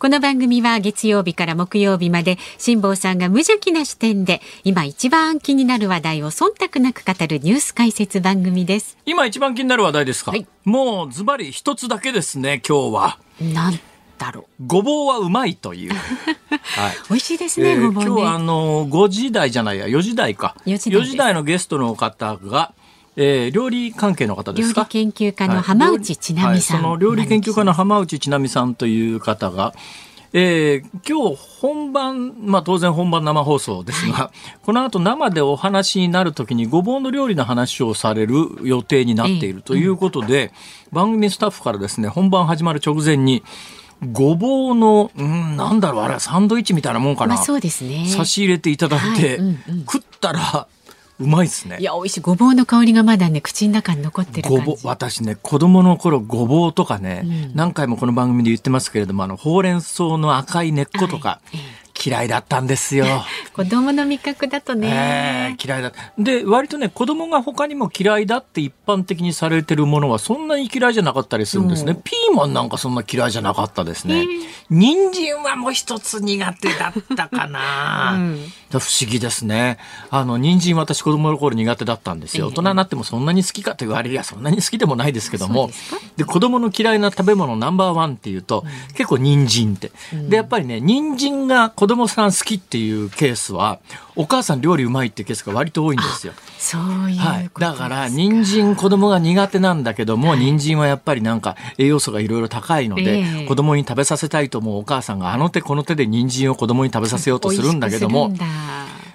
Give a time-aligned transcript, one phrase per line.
[0.00, 8.96] この番組は月曜日から木曜日まで辛坊さんが無邪気な視点で今一番気になる話題を忖度なく語るニュース解説番組です。
[9.04, 13.18] 今一番気になる話題ですか、はい、もうズバリ一つだけですね今日は。
[13.42, 13.78] なん
[14.16, 14.66] だろう。
[14.66, 16.00] ごぼうはうまいという、 はい、
[17.10, 20.56] 美味しいですね、えー、ごぼう、ね、今日はあの5時台じゃないや4時台か。
[20.64, 22.72] 4時台 ,4 時台のゲストの方が
[23.16, 24.82] えー、料理関係の方ですか？
[24.82, 29.74] 料理研究家の浜内千奈美さん、はい、その料理研究家の浜内千奈美さんという方が、
[30.32, 40.52] えー、今日本番、まあ当然本番生放送ですが、はい、この後生でお話になるときにごぼうの料理の話をされる予定になっているということで、えーうん、
[40.92, 43.42] 番組スタッフからですね、本番始まる直前に、
[44.12, 47.34] ごぼうの、うん、なんだろう、あれはサンドイッチみたいなもんかな。
[47.34, 48.06] まあ、そうですね。
[48.06, 50.68] 差し入れていただいて、はいうんうん、食ったら、
[51.20, 51.76] うまいですね。
[51.78, 52.20] いや、美味しい。
[52.20, 63.04] ごぼうの香りがまだね、口の中に残ってるごぼう、私ね、子供の頃、ごぼうとかね、うん、何回もこの番組で言ってますけれども、あの、ほうれん草の赤い根っことか、はい嫌いだったんですよ。
[63.52, 65.92] 子供の味覚だとね、えー、嫌いだ。
[66.18, 71.94] で、割とね、子供が他にも嫌いだって一般的にされてるものはそんなに嫌いじゃなかったりするんですね。
[71.94, 74.20] ピーマンなんかそんな嫌いじゃなかったですね。
[74.20, 79.78] えー、人参はもう一つ苦手だったかな、うん、不思議ですね。
[80.10, 82.48] あの、人参私子供の頃苦手だったんですよ。
[82.48, 85.70] 大人になってもそんなに好きかと言われりゃそんなに好きでもないですけども。
[86.16, 89.90] で子供の嫌いな食べ物ナンバーワンっていうと、うん、結構人参って。
[90.28, 93.80] で、やっぱりね、人参が子供さん好きっていうケースは
[94.16, 96.32] お母さん料理うまいってケースが割と多いんですよ。
[96.58, 108.32] そういうはい、だから人参子供が苦手なんだけども、はい、人参はやっぱりなんか栄養素がいろいろ高いので、えー、子供に食べさせたいと思うお母さんがあの手この手で人参を子供に食べさせようとするんだけども。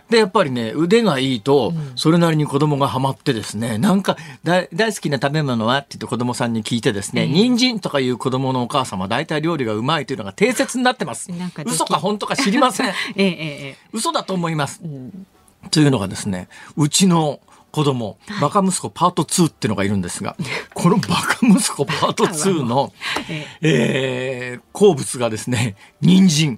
[0.09, 11.31] で、やっぱりね、腕がいいと、それなりに子供がハマってですね、なんか大、大好きな食べ物はって言って子供さんに聞いてですね、えー、人参とかいう子供のお母様、大体料理がうまいというのが定説になってます。
[11.65, 12.87] 嘘か本当か知りません。
[12.89, 14.81] えー、えー、嘘だと思います。
[14.83, 15.25] うん、
[15.71, 17.39] というのがですね、うちの
[17.75, 20.37] 子供、バカ息子パート2っていうのがいるんですが、
[20.73, 22.93] このバカ息子パート2の、
[23.61, 26.57] えー、好物がですね、人参。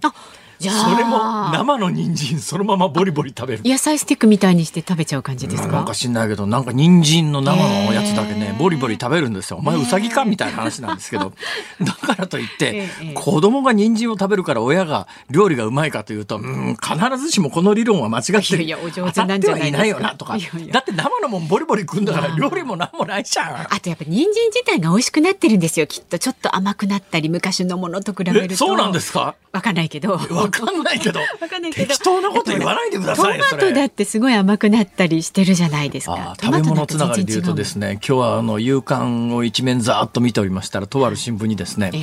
[0.59, 0.65] そ
[0.97, 3.63] れも生の人参そのままボリボリ食べる。
[3.63, 9.57] 野菜スティックみたいにして食べちゃう感じですか、なんか知んないけどなんか人参の生のやつだけねボリボリ食べるんですよ。
[9.57, 11.33] お前ウサギかみたいな話なんですけど。
[11.81, 20.37] だからといって子供が人参を食べるから親が料理がうまいかというとうん必ずしもこの理論は間違ってるいやお上手なんじゃないないよなとか。
[20.71, 23.73] だって生のもんボリボリ食うんだから料理も何もないじゃん。
[23.73, 25.87] あとやっぱ人参自体が美味しくなってるんですよ。
[25.87, 28.55] きっとちょっと甘くなったり昔のものと比べると。
[28.55, 29.35] そうなんですか？
[29.51, 31.19] わかんないけどわかんないけど。
[31.19, 31.87] わかんないけど。
[31.87, 36.35] 適当なこと言わないでくださいトマトだってすごい甘くなったりしてるじゃないですか。
[36.39, 42.01] 食べ物つながりで言うとですね、今日はあの、夕刊を一面ざーっと見ておりましたら、とある新聞にですね、ええ、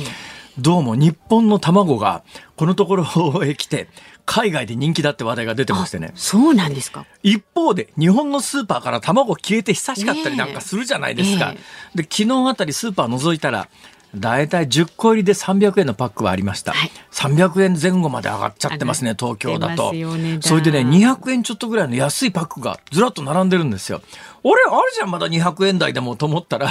[0.57, 2.23] どうも日本の卵が
[2.55, 3.89] このところへ来て、
[4.25, 6.11] 海外で人気だって話題が出てましてね。
[6.15, 7.05] そうなんですか。
[7.21, 11.53] 一方で、日本のスーパーから卵消えて久しかったりなんかするじゃないですか。
[11.93, 13.69] で、昨日あたりスーパー覗いたら、
[14.15, 19.93] 大体10個入りで300円のパックはありました、はい、300円前後まで上がっちゃってますね東京だと。
[20.41, 24.01] それでね200円ちょっとぐらいの安いパックがずらっと並んでるんですよ。
[24.43, 26.69] 俺あるじゃんまだ200円台でもと思ったら、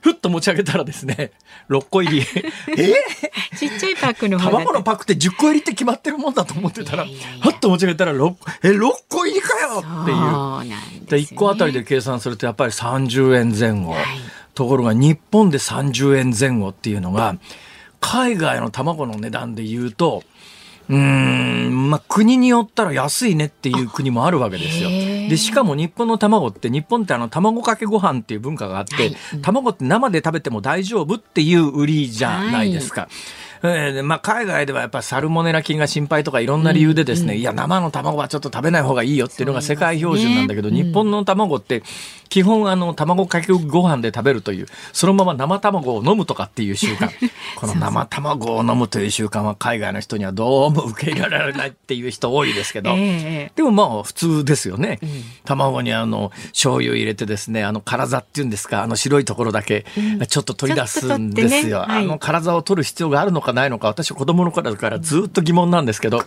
[0.00, 1.32] ふっと持ち上げたらですね、
[1.68, 2.26] 6個入り。
[2.76, 2.94] え？
[3.56, 11.06] ちっちゃいパックの方卵のパックって10個入りって決まってるもんだと思ってたら、ふっと持ち上げたら6、え、6個入りかよっていう。
[11.06, 13.92] で、ね、1個あたりで計算するとやっぱり30円前後。
[13.92, 14.04] はい
[14.54, 17.36] ところが日本で30円前後っていうのが、
[18.00, 20.22] 海外の卵の値段で言うと、
[20.88, 24.88] うん、まあ、国によったら安いねっていう国もあるわけですよ。
[24.88, 33.02] で、しかも日本の卵って、日本ってあの、卵かけご飯っていう文化があって、はい、卵って生で食べても大丈夫っていう売りじゃないですか。
[33.02, 33.10] はい
[33.62, 41.82] えーまあ、海外ではやっぱサルモネラ菌が心配とかいろんな理由でですね、うんうん、いや生の卵はちょっと食べない方がいいよっていうのが世界標準なんだけど、ね、日本の卵って
[42.30, 47.10] 基本あの卵かけご飯で食べるというそのまま生卵を飲むとかっていう習慣。
[47.56, 55.08] この生卵を飲むという習慣は海外の人にはどうも受け入れられないっていう人多いですけど、えー、でもまあ普通ですよね、うん、
[55.44, 59.84] 卵にあの醤油入れてですねあの辛座っていうんですかあの白いところだけ
[60.28, 61.94] ちょっと取り出すんですよ、ね。
[61.94, 66.22] はい、あの辛座を取る必要があるのかかないのか私は子供の頃からずっと疑問なんですけど、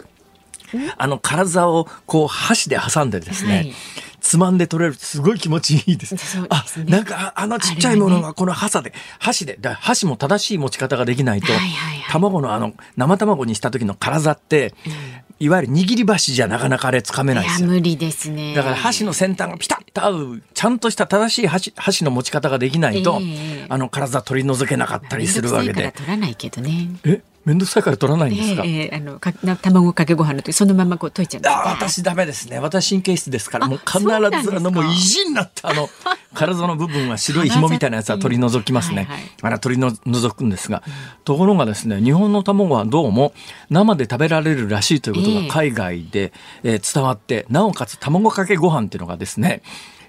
[0.98, 3.74] あの体をこう箸で挟んでですね、はい。
[4.22, 6.16] つまんで取れるすごい気持ちいいです。
[6.16, 11.66] ですね、あ、なんかあのちっちゃいものがこの箸で、箸で、だ箸も正しい持ち方ができないと、はいは
[11.96, 14.94] いはい、卵のあの生卵にした時の体って、うん、
[15.40, 17.68] いわゆる握り箸じゃなかなかあれつかめないですよ。
[17.68, 18.54] 無理ですね。
[18.56, 25.92] だから箸の先端がピタッと合う、ちゃんとした正しい箸箸の持ち方ができないと、えー、あの体取り除けなかったりするわけで。
[25.92, 26.90] 取らないけどね。
[27.04, 27.22] え？
[27.46, 28.64] 面倒くさいから取らないんですか？
[28.66, 32.60] えー、あのか卵かけご飯の時そのままこう溶いちゃうんあ私ダメですね。
[32.60, 34.20] 私神経質ですからもう必ずあ
[34.60, 35.90] のもう意地になったあの
[36.34, 39.04] 体の部分は白い紐みたいなやつは取り除きますね。
[39.04, 40.82] はいはい、あら取り除くんですが、
[41.26, 43.34] ところがですね日本の卵はどうも
[43.70, 49.62] 生で食べられるらしいということが海外で、えー、伝わってなおかつ卵かけご飯っていうのがですね。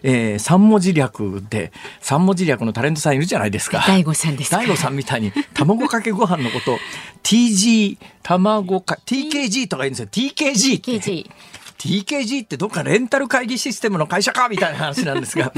[0.04, 3.82] えー、三文字略で、三文字略のタレントさんいるじゃないですか。
[3.86, 6.78] 大悟さんです大悟さんみたいに、卵かけご飯のこと、
[7.22, 10.08] TG、卵か、TKG とか言うんですよ。
[10.08, 10.92] TKG って。
[11.00, 11.30] TKG。
[11.78, 15.52] TKG ってどっかレンタル会議システムの会社かみたいな話なんですが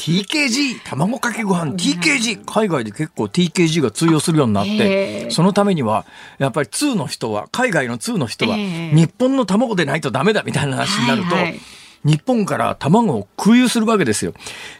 [0.00, 6.04] TKG 卵かけご飯 TKG 海外で結構 TKG が通用するようになってそのためには
[6.36, 11.60] やっぱり2の人は海外の2の人は日本の卵でないとダメだみたいな話になると、はいはい
[12.04, 14.32] 日本から卵を空輸するわけですよ。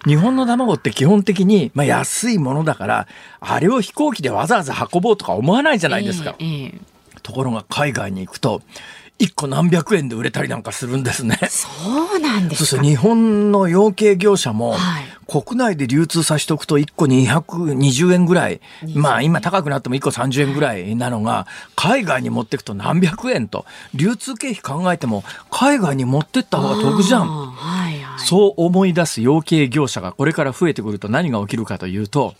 [0.06, 3.08] 日本の卵って基本的に、まあ、安いものだから、
[3.40, 6.34] あれを飛行機でわざわざ運ぼうとか思わないじゃないですか。
[6.38, 6.81] えーえー、
[7.22, 8.62] ところが海外に行くと、
[9.19, 11.38] 1個何百円で売れたりなんかするんですね。
[11.50, 11.69] そ
[12.17, 14.75] うなんです日本の養鶏業者も、
[15.31, 18.61] 国内で流通させておくと1個220円ぐらい、
[18.97, 21.47] まあ今高くなっても1個30円ぐらいなのが、
[21.77, 27.29] 海外に持っていくと何百円と、流通経費考えても、海外に持ってった方が得じゃん。
[27.29, 32.35] はいはい、そう思い出す養鶏業者がこれから増えてくると何が起きるかというと、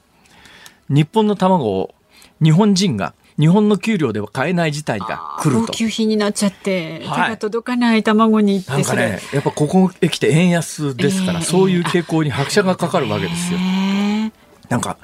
[0.89, 1.95] 日本の卵を
[2.43, 5.67] 日本人が日本の給料では買えない事態が来ると。
[5.69, 13.59] 高級品になっちゃって、はい、手が届かない卵になんかね、やっぱここへ来て円安ですから、えー、そういう傾向に拍車がかかるわけですよ。
[13.59, 14.33] えー、
[14.69, 14.99] なんか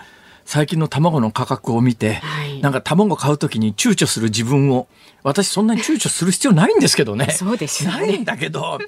[0.46, 4.86] 最近の卵の価格を見て、はい、なんか卵買うときに躊躇する自分を、
[5.24, 7.32] 私そんなに躊躇する必要ないんですけどね。
[7.32, 7.90] そうですね。
[7.90, 8.78] ないんだけど、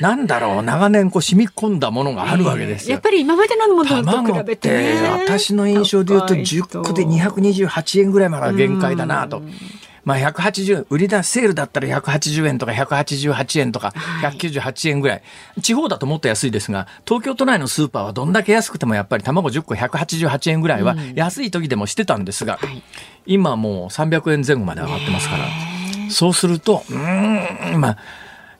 [0.00, 2.92] なんだろう、長年こう染み込んだものがあるわけですよ。
[2.92, 9.40] やっぱり今までのものと比べて、ね、私の印象で言うと10個で228円ぐらいまでが限界だなと。
[10.04, 13.92] まあ、180売り出セールだったら180円とか188円とか
[14.22, 15.22] 198円ぐらい、は
[15.56, 22.82] い、地方だともっと安いですが東京都内のスーパーはどんだけ安くてもやっぱり卵10個188円ぐらいは安い時でもしてたんですが、うん、
[23.26, 25.48] 今もう300円前後まで上がってますから、
[26.10, 27.98] そうするとうんまあ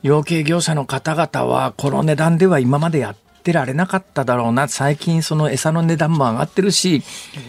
[0.02, 4.68] 養鶏業者の方々はこの値段では今までやってられなかっただろうな。
[4.68, 7.02] 最近その餌の値段も上がってるし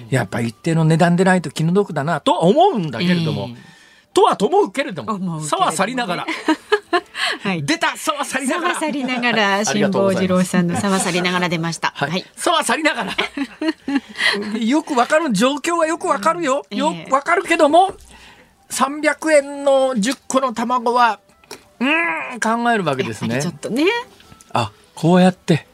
[0.10, 3.48] やっぱ一定の値段でないと気の毒だなと思うんだけれども。
[3.50, 3.76] えー
[4.16, 6.26] とはと思うけれども、さは去りながら。
[7.44, 8.76] はい、出たさは去りながら。
[8.76, 11.92] さは去りながら、 辛坊治郎さんのさは去りながら出ました。
[11.94, 12.26] はい。
[12.38, 13.14] さは去りながら。
[14.58, 16.66] よくわかる、状況はよくわかるよ。
[16.70, 17.94] よくわかるけども、
[18.70, 21.20] 300円の10個の卵は、
[21.82, 23.42] うん、考えるわけですね。
[23.42, 23.84] ちょっとね。
[24.54, 25.68] あ、こうやって、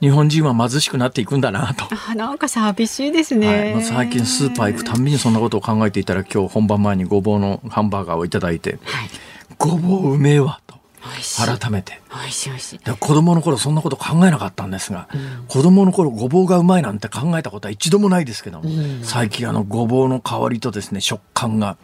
[0.00, 1.86] 日本人は貧しくなっていくんだなと。
[2.10, 9.08] あなんか寂しいですね、はい、最近スーパー行くたびにそんなことを考えていたら今日本番前にごぼうのハンバーガーをいただいて、はい、
[9.58, 10.78] ごぼううめえわと。
[11.36, 12.00] 改めて。
[13.00, 21.76] 子供の頃そんなこと考えなかったんですが、うん、子供の頃ごぼうがうまいなんて考えたことは一度もないですけど、うん、最近あのごぼうの香りとですね食感が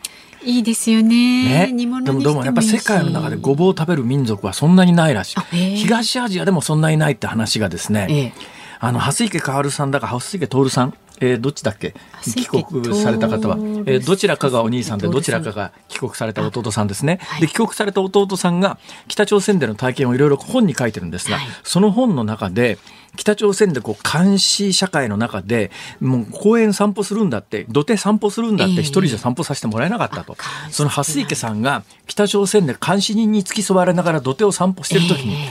[0.44, 1.70] いいですよね。
[1.70, 1.72] ね。
[1.76, 5.76] でもでもやっぱ世界の中でごぼうを食べる民族はそんなにないらしい。
[5.76, 8.32] 東アジアでもそんなにないって話がですね、えー、
[8.80, 11.94] あの、蓮池薫さんだか、蓮池徹さん、えー、どっちだっけ？
[12.22, 22.78] 帰国された方は、えー、どちらかがお兄さんでどちらかが帰国された弟さんですね、はい、で帰国された弟さんが北朝鮮での体験をいろいろ本に書いてるんですが、はい、その本の中で
[23.16, 35.50] 北朝鮮でこう監視社会の中でもう公園散歩するんだって土手散歩するんだって一人じゃ散歩させてもらえなかったと、えー、その蓮池さんが北朝鮮で監視人に付き添われながら土手を散歩してる時に、えー、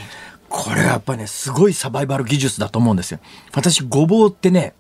[0.49, 3.19] これはやっぱねすごいサバイバル技術だと思うんですよ。
[3.53, 4.73] 私ごぼうってね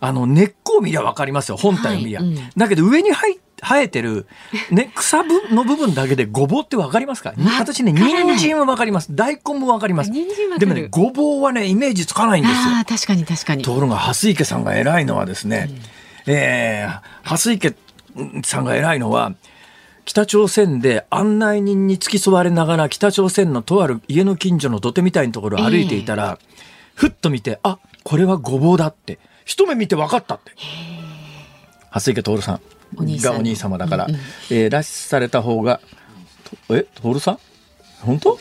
[0.00, 1.56] あの根っこを見りゃ分かりますよ。
[1.56, 4.26] 本体を見りゃ、はいうん、だけど上に入生えてる、
[4.70, 9.14] ね、草の部分だけでごぼうって分かりますか私ね人参は分かります。
[9.14, 10.12] 大根も分かります。
[10.58, 12.58] でもねごぼうはねイメージつかないんですよ。
[12.86, 13.64] 確かに確かに。
[13.64, 15.70] ところが蓮池さんが偉いのはですね、
[16.26, 17.74] うん、えー、蓮池
[18.44, 19.34] さんが偉いのは
[20.04, 26.48] 北朝鮮で案内人に付き添われながら北朝鮮のとある家の近所の土手みたいなところを歩いていたら、えー、
[26.94, 30.52] ふっと見てあこれはごぼうだって一目見て分かったって。
[31.88, 32.60] 蓮池徹さん
[32.94, 35.80] がお兄様だから、うんうん、えー、拉致された方が、
[36.68, 37.38] え、徹さん？
[38.00, 38.38] 本当？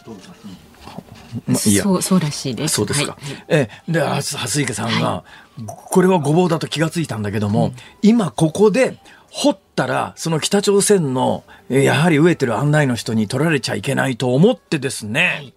[1.48, 2.76] まあ、いいそうそうらしいです。
[2.76, 3.14] そうですか。
[3.14, 5.24] はい、えで蓮池さんが、は
[5.60, 8.98] い、これはごぼうだと気がついたんだけども、うん、今ここで
[9.32, 15.54] 掘ったらその北朝鮮のやはり飢えてる案内の人に取られちゃいけないと思ってですね、はい、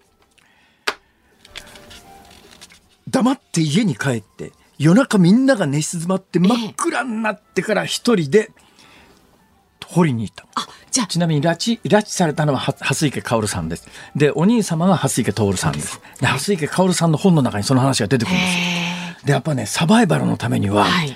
[3.09, 8.49] 黙って家に帰って夜中みんなが寝静まって真っ暗になってから一人で
[9.85, 10.45] 掘りに行った。
[10.55, 13.87] あじゃちなみに拉致拉致されたのは蓮池薫さんです。
[14.15, 15.99] でお兄様は蓮池徹さんです。
[16.21, 18.45] で蓮池薫さんの本の中にその話が出てくるんで
[19.19, 21.15] すでやっぱねサバイバルのためには、はい。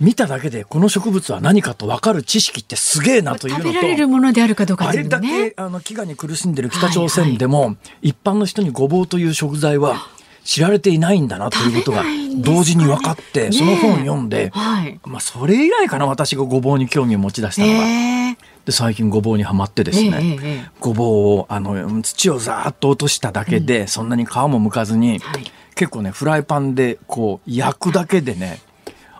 [0.00, 7.68] 見ただけでこの植物は何かと分かる知識ってすげえなというのと食べられるものであるかどうか、ね、あれだけあの飢餓に苦しんでる北朝鮮でも、はい。
[7.68, 10.06] はい、一般の人にごぼうという食材は
[10.44, 12.04] 知られていないんだなということが
[12.36, 18.36] 同時に分かって、ね、その本を読んで、はい、まあそれ以来かな私がごぼうに興味を持ち出したのは。
[18.64, 21.08] で最近ごぼうにはまってですね、えー、ごぼう
[21.38, 25.44] をあの土をざーっと落としただけで、うん、そんなに皮も剥かずに、はい、
[25.74, 28.60] 結構ねフライパンでこう焼くだけでね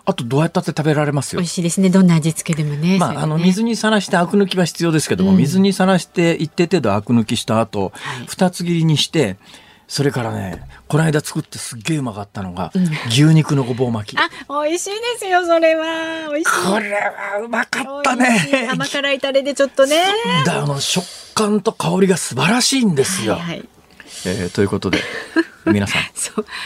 [0.05, 1.39] あとどうやったって食べられますよ。
[1.39, 1.89] 美味しいですね。
[1.89, 2.97] どんな味付けでもね。
[2.97, 7.93] まあ、ね、あの水にさらしてアク抜きは必要ですけども、うん、水にさらして一定程度アク抜きした後、
[8.27, 9.37] 二、はい、つ切りにして、
[9.93, 14.19] それからね、この間作ってすっげえうまかったのが、うん、牛肉のごぼう巻き。
[14.19, 14.27] あ、
[14.63, 16.29] 美味しいですよ、それは。
[16.29, 16.67] 美味しい。
[16.67, 18.69] これはうまかったね。
[18.71, 20.03] 甘辛いタレでちょっとね。
[20.47, 23.33] だあの食感と香りが素晴らしいんですよ。
[23.33, 23.69] はい、はい、
[24.25, 24.99] えー、ということで。
[25.65, 26.01] 皆さん。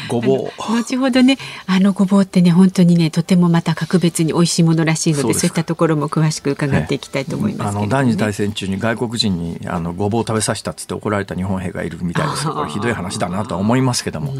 [0.08, 0.52] ごぼう。
[0.58, 14.34] 後ほどねあのごぼうってね本当にねとてもまた格別に美味しいものらしいのでそういったところも詳しく伺っていきたいと思います、ね、あの第二次大戦中に外国人にあのごぼう食べさせたっつって怒られた日本兵がいるみたいですこれひどい話だなと思いますけども。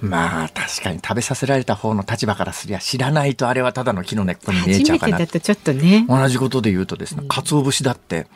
[0.00, 5.18] まあ確かに食べさせられた方の立場からすりゃ知らないとあれはただの木の根っこに見えちゃうかな。
[5.18, 6.04] だとちょっとね。
[6.08, 8.26] 同じことで言うとですね鰹節だって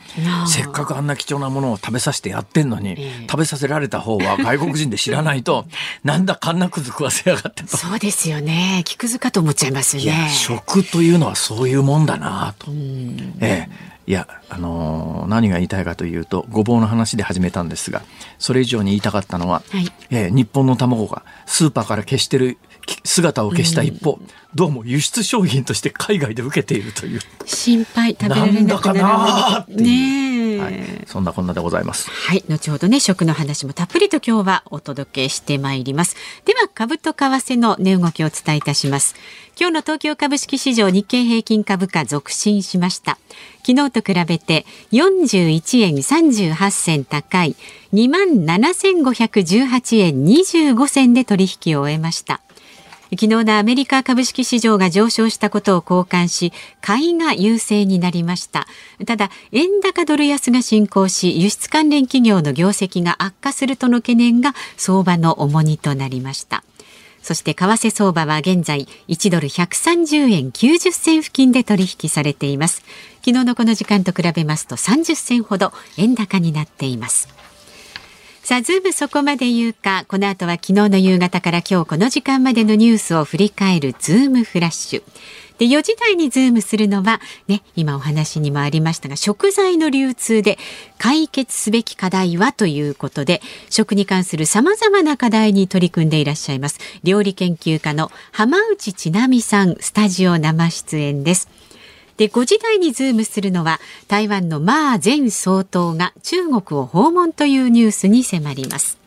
[0.47, 2.97] せっかくあんな貴重なものを食べさせてやってんのに、
[3.29, 5.67] 食べさせられた方は外国人で知らないと
[6.05, 7.77] なんだかんなくず食わせやがってと。
[7.77, 8.83] そうですよね。
[8.85, 10.31] 木くずかと思っちゃいますよね。
[10.33, 12.71] 食というのはそういうもんだなと。
[13.41, 13.97] ええ。
[14.07, 18.03] いや、あのー、何が言いたいかというと、ごぼうの話で始めたんですが、
[18.39, 22.59] それ以上に言いたかったのは、はい、えー、日本の卵がスーパーから消してる
[23.05, 24.21] 姿を消した一方、
[24.57, 27.21] どうも輸出商品として海外で受けているという。
[27.45, 32.09] 心配食べられなくなるなんだかなねはい、そんなこんなでございます。
[32.09, 36.17] はい、後ほどね食の話もたっぷりと今日はお届けしてまいります。
[36.47, 39.15] では株と為替の値動きをお伝えいたします。
[39.61, 43.19] 今日の東京株式市場日経平均株価続伸しました。
[43.67, 47.57] 昨日と比べて41円38銭高い
[47.93, 52.41] 2万7518円25銭で取引を終えました。
[53.11, 58.67] 昨日のアメリカ株式市場が上昇したことを好感し買いが優勢になりました。
[59.07, 66.65] ただ円高ドル安が進行し輸出関連企業の業績が悪化するとの懸念が相場の重荷となりました。
[67.23, 72.85] そして為替相場は現在1ドル130円90銭付近で取引されています。
[73.25, 77.29] 昨日のこの時間と比べますと30銭ほど円高になっています。
[78.47, 85.03] さあ、ズームそこまで言うか、この後は昨日の夕方から今日この時間までのニュースを振り返るズームフラッシュ。
[85.59, 90.59] で、4時台にズームするのは、ね、今お話にもありましたが、食材の流通で
[90.97, 96.79] 解決すべき課題はということで、食に関する様々な課題に取り組んでいらっしゃいます。
[97.03, 101.49] 料理研究家の浜内千波さん、スタジオ生出演です。
[102.17, 108.99] で5時台にズームするのは台湾の馬前総統が中国を訪問というニュースに迫ります。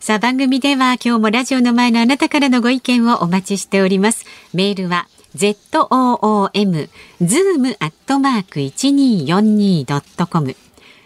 [0.00, 4.24] さあ番組では今日もラジオの前のあなたからのご意見をお待ちしております。
[4.54, 6.88] メールは zoom
[7.20, 10.56] zoom アットマーク 1242.com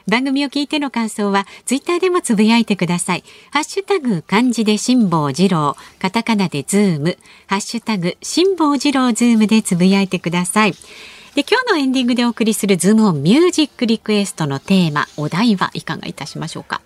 [0.06, 3.24] 番組を聞いての感想はツイッターでもつぶやいてください。
[3.50, 10.72] ハッシュタグ漢字で辛坊治郎、カタカナでズーム、ハッシュタグ辛坊治郎ズームでつぶやいてください。
[11.34, 16.82] で今日のエンディングでお送りするズームオンミュージックリクエストのテーマ、お題はいかがいたしましょうか？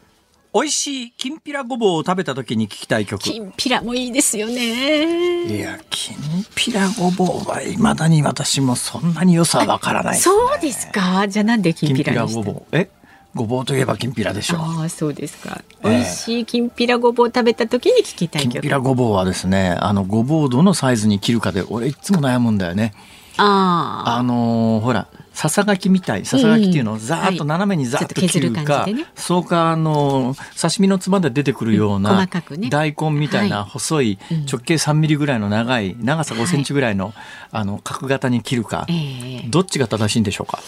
[0.55, 3.21] 美味しいきんぴらごぼうを食べた時に聞きたい曲。
[3.21, 5.45] きんぴらもいいですよね。
[5.55, 6.17] いや、きん
[6.55, 11.29] ぴらごぼうはいまだに私もそんなに良さはわからない、ね、そうですか。
[11.29, 12.37] じゃあなんできんぴらにした？
[12.37, 12.63] ごぼう。
[12.73, 12.89] え？
[13.37, 14.61] ごぼうといえばきんぴらでしょう。
[14.61, 15.63] ああ、そうですか。
[15.85, 22.93] 美味しいきんぴらごぼう食べた時に聞きたいきんぴらごぼうはですね、あのごぼうをどのサイズに切るかで、俺いつも悩むんだよね。
[23.37, 24.17] ああ。
[24.17, 25.07] あのー、ほら。
[25.37, 32.27] ささがきみたいささがきっていうのをざーっと斜めにざーっと切るか、そうかあの刺身のつばで出てくるような、
[32.71, 34.19] 大根みたいな細い、
[34.51, 37.13] 直径3ミリぐらいの長い長さ5センチぐらいの,、
[37.51, 40.59] あの角型に切るか、えー、どっちが正しいんでしょうか？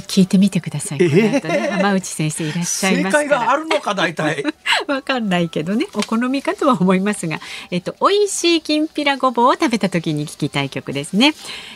[0.00, 0.98] 聞いてみてください。
[1.02, 4.44] えー、ね、浜内先生いらっしゃいます正解があるのか大体。
[4.88, 11.34] わかんないけどね、お好みかとは思いますが、えっと美味しいきんぴらごぼうを食べた時に聞きたい曲ですね。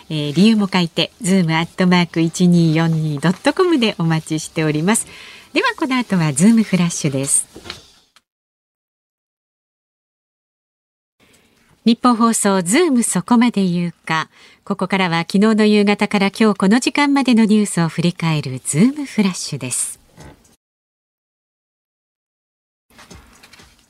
[0.09, 5.07] えー、理由も書いて、ズームアットマーク一二四二ドットコムでお待ちしております。
[5.53, 7.86] ではこの後はズームフラッシュです。
[11.87, 14.29] 日本放送ズームそこまで言うか。
[14.65, 20.01] ここからは昨日の夕方から今日この時間までのニュースを振り返るズームフラッシュです。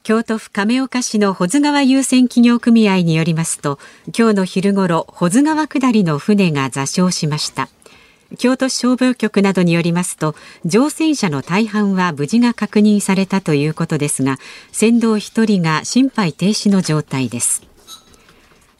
[0.02, 7.70] 京都府亀岡市の保津川遊船企業組合によりますと、今日の昼ごろ、保津川下りの船が座礁しました。
[8.38, 10.34] 京都市消防局などによりますと
[10.64, 14.38] 乗船者の大半は無事が確認されたということですが
[14.72, 17.65] 船頭1人が心肺停止の状態です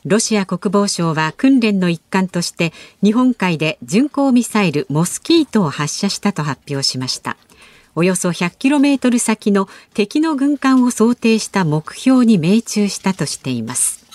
[0.07, 2.73] ロシア国防省は訓練の一環として
[3.03, 7.37] 日本海で巡航ミサイルモスキートを発射したと発表しました。
[7.97, 14.07] およそ100キロメートル先の敵の軍艦を想定した目標に命中したとしています。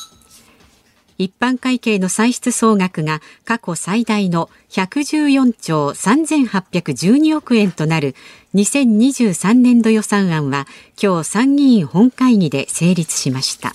[1.18, 8.16] 一般会計の歳出総額が過去最大の114兆3812億円となる
[8.56, 10.68] 2023年度予算案は
[11.02, 13.74] 今日参議院本会議で成立しました。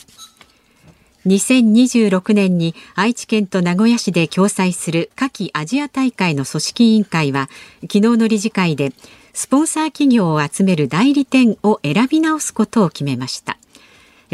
[1.27, 7.49] 2026年に愛知県と名古屋市で共催する夏季アジア大会の組織委員会は
[7.83, 8.93] 昨日の理事会で
[9.33, 13.59] スポンサー企業を集める代理店を選び直すことを決めました。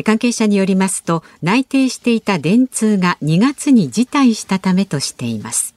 [0.04, 5.71] 関係者によりますと内定していた電通が2月に辞退したためとしています。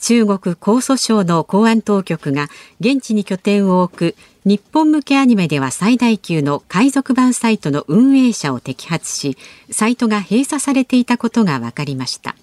[0.00, 2.48] 中国江蘇省の公安当局が
[2.80, 9.36] 現地に拠点を置く日本向けアニメでは最大級の海賊版サイトの運営者を摘発し
[9.70, 12.34] サイトが閉鎖されていたことが分かりました。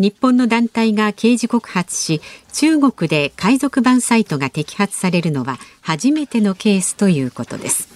[0.00, 2.20] 日本の団体が刑事告発し
[2.52, 7.88] 中国で海賊版サイトが摘発されるのは初めてのケースということです。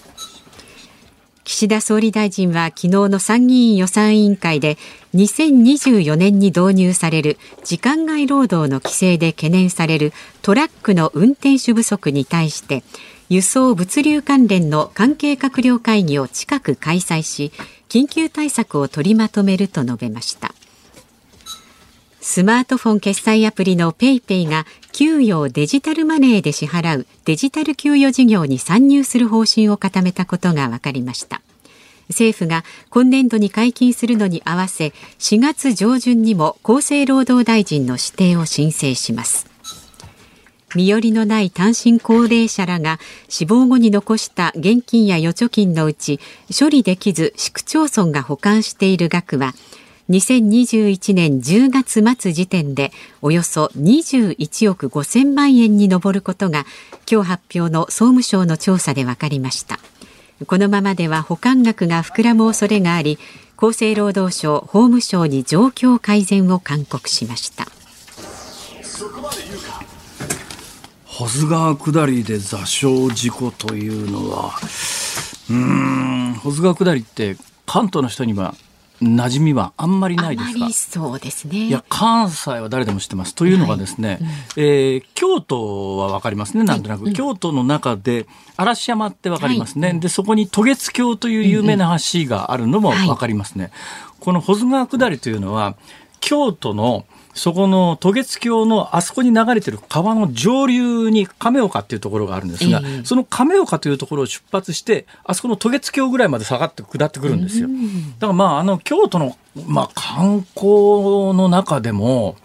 [1.43, 4.77] 岸田総理大臣は昨日の参議院予算委員会で
[5.13, 12.83] 2024年に導入される時間外労働の規制で懸念されるトラックの運転手不足に対して
[13.27, 17.51] 輸送物流関連の関係閣僚会議を近く開催し
[17.89, 20.53] 緊急対策を取りまとめると述べました。
[22.23, 31.41] スマートフォン決済アプリの PayPay が給与をデジタルマネーで支払うデジタル給与事業に参入する方針を固めたことが分かりました。
[32.09, 39.47] 政府が今年度に解禁するのに合わせ4月上旬にも厚生労働大臣の指定を申請します。
[40.75, 46.19] 身寄りのない単身高齢者らが死亡後に残した現金や預貯金のうち
[46.57, 49.53] 処理できず市区町村が保管している額は
[50.09, 56.65] 2021年10月末時点でおよそ21億5000万円に上ることが
[57.09, 59.79] 今日発表の総務省の調査で分かりました。
[60.45, 63.17] このままでは保管額が膨らむ恐れがあり
[63.55, 67.67] 厚生労働省法務省に状況改善を勧告しました。
[71.05, 74.51] 保津川下りで座礁事故というのは
[75.49, 78.55] うん保津川下りって関東の人には
[79.03, 80.99] 馴染みはあんまりないですか？
[81.01, 81.67] そうですね。
[81.67, 83.35] いや関西は誰でも知ってます。
[83.35, 84.17] というのがですね、はい。
[84.19, 93.71] うん、えー、京都は分かりますねなんとなく、はい、京都の中で嵐山って分かりますね、はい、でそこに渡月橋という有名な橋があるのも分かりますね、
[94.19, 95.75] この保津川下りというのは
[96.19, 107.67] 京都のそこの渡月橋のあそこに流れてる川の上流に亀岡っていうところがあるんですが、えー、その亀岡というところを出発してあそこの渡月橋ぐらいまで下がって下ってくるんですよ。
[108.19, 109.35] だからまああの京都の、
[109.67, 112.35] まあ、観光の中でも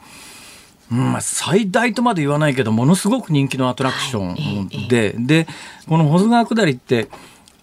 [0.90, 5.46] うん、最大とまで言わないけどものすごく人気のアトラクションで、はい、で
[5.86, 7.08] この保津川下りって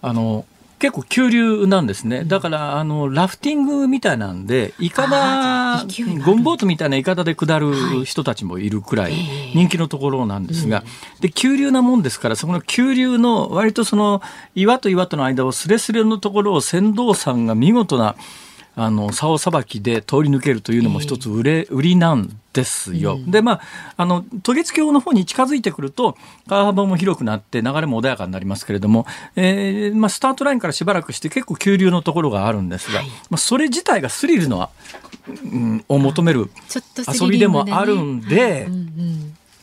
[0.02, 0.46] あの
[0.80, 2.26] 結構急流なんですね。
[2.26, 5.86] だから、あの、ラフティングみたいなんで、いかだ、
[6.26, 9.14] ゴムボートみたいないかだで下る人たちもいるくらい
[9.56, 10.84] 人気のところなんですが、
[11.22, 14.22] で、急流なもんですから、そこの急流の割とその
[14.54, 18.16] 岩と岩との間をすれすれのところを船頭さんが見事な
[18.78, 23.16] あの竿さばきで通り抜けるというのも一つ売れ、売りなんですよ。
[23.16, 23.62] うん、でまあ
[23.98, 34.70] あの渡月橋の方に近づいてくると川幅も広くなって流れも穏やかになりますけれども、えーまあ、スタートラインからしばらくして結構急流のところがあるんですが、はい、まあ、それ自体がスリルのは、
[35.28, 36.50] うん、を求める
[37.20, 38.68] 遊びでもあるんで、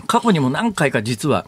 [0.07, 1.47] 過去にも何回か実は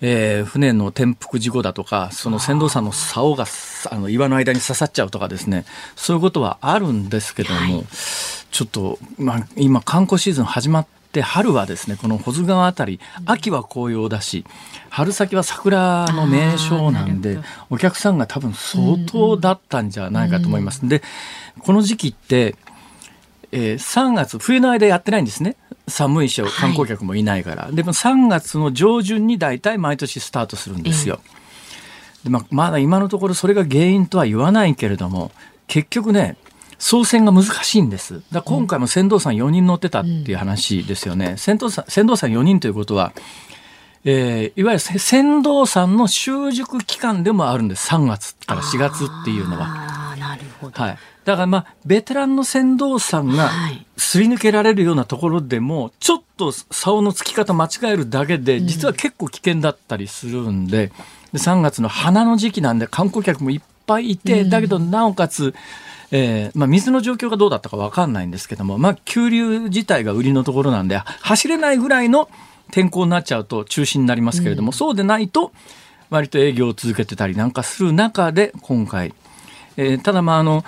[0.00, 3.46] えー、船の転覆事故だとか、その船頭さんの竿が
[3.90, 5.64] あの岩の間に刺さっちゃうとかですね、
[5.96, 7.86] そういうことはあるんですけども、はい、
[8.50, 14.44] ちょっと、まあ、今、観光シーズン始まっって春はですねこの保津川あたり秋は紅葉だし
[14.90, 20.88] 春先は桜の名所なんでお客さんが多分相当だったんじゃないかと思います。
[20.88, 21.02] で
[21.58, 22.54] この時期って
[23.52, 25.56] えー、3月冬の間やってないんですね
[25.88, 31.20] 寒いし観光客もいないから、はい、でも3月の上旬に大体毎年スタートするんですよ。
[31.24, 35.32] えー、でままだ今のところそれが原因とは言わないけれども
[35.66, 36.36] 結局ね
[36.78, 38.22] 操船が難しいんです。
[38.32, 41.30] だ今回も船頭さん4人乗ってたっていう話ですよね。
[41.32, 43.12] うん、船頭さん船頭さん4人ということは、
[44.04, 47.90] えー、いわゆる船頭さんの習熟期間でもあるんです。
[47.90, 50.16] 3月から4月っていうのは。
[50.18, 50.82] なるほど。
[50.82, 50.98] はい。
[51.24, 53.50] だからまあ、ベテランの船頭さんが
[53.96, 60.92] すり抜けられるようなところでも、ちょっと竿の付き方間違えるだけで、実は結構危険だったりするんで、
[61.32, 65.54] で3月の花の時期なんで観光客もいっぱいいて、だけどなおかつ、
[66.10, 72.28] えーまあ、水の状況がどうだったか分かんないんですけども、まあ、急流自体が売りのところなんで走れないぐらいの
[72.72, 75.52] 天候になっちゃうと中止になりますけれども、うん、そうでないと
[76.08, 79.14] 割と営業を続けてたりなんかする中で今回、
[79.76, 80.64] えー、ただまああの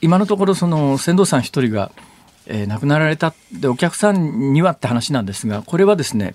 [0.00, 1.90] 今のところその船頭さん一人が、
[2.46, 6.34] えー、亡くなられたでお客さんにはって話なんですがこれはですね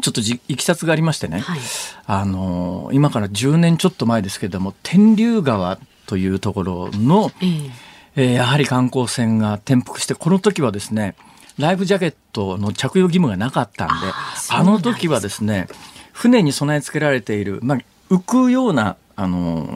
[0.00, 1.60] ちょっとじいきさつがありましてね、はい、
[2.06, 7.70] あの今から10年ちょっと前ですけれども天竜川というところの、えー、
[8.16, 11.16] えー、やはり観光船が転覆してこの時はですね
[11.58, 13.94] ライフジャケットの着用義務がなかったんで
[14.50, 15.68] あの時はですね
[16.12, 19.68] 船に備え付けられている、まあ、浮くようなあの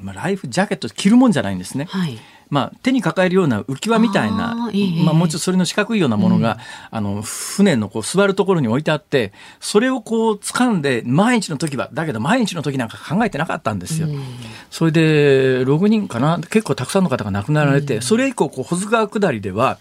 [0.00, 1.86] まあ、ライフジャケット着るもんじゃないんですね。
[1.86, 2.16] はい
[2.48, 4.70] まあ、手に抱えるような浮き輪みたいな、
[5.04, 6.58] まあ、もうちょっとそれの四角いようなものが、
[6.92, 14.06] うん、あの船のこう座るところに置いてあってそれをこう掴んで毎日の時はだけど毎日の時なんか考えてなかったんですよ。
[14.06, 14.22] うん、
[14.70, 19.80] それで6人かな結構たくさんの方が亡くなられて、うん、それ以降こう保津川下りでは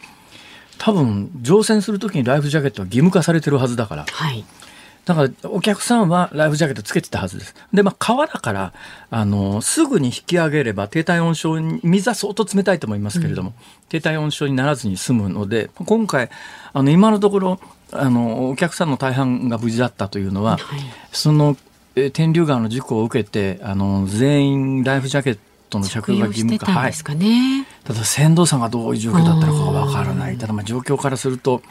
[0.80, 4.06] 多分乗船する時にライフジャケットは義務化されてるはずだから。
[4.10, 4.44] はい
[5.06, 7.56] だからお客さんはライフジャケットつけてたはずです。
[7.72, 8.74] で、まあ川だから、
[9.12, 13.56] あの、すぐに引き上げれば低体温症に、水は相当冷たいと思いますけれども、うん、
[13.88, 16.30] 低体温症にならずに済むので、今回、
[16.74, 17.60] あの、今のところ、
[17.91, 20.80] あの、お客さんの大半が無事だったというのは、はい、
[21.12, 21.56] その、
[22.13, 25.38] 天竜川の事故を受けて、あの、全員ライフジャケッ
[25.70, 26.72] トの着用が義務化。
[26.72, 26.94] はい。
[27.84, 30.38] ただ船頭さんがどういう状況だったのかわからない。
[30.38, 31.62] ただまあ状況からすると、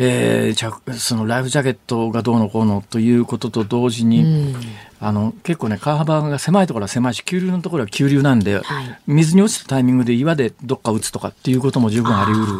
[0.00, 4.54] えー、そのライフジャケットがどうのこうのということと同時に、うん、
[5.00, 12.52] あの結構ね川幅が狭いところは狭いし急流のところは急流なんで、はい、水に落ちたタイミングで岩でどっか打つとかっていうことも十分あり得る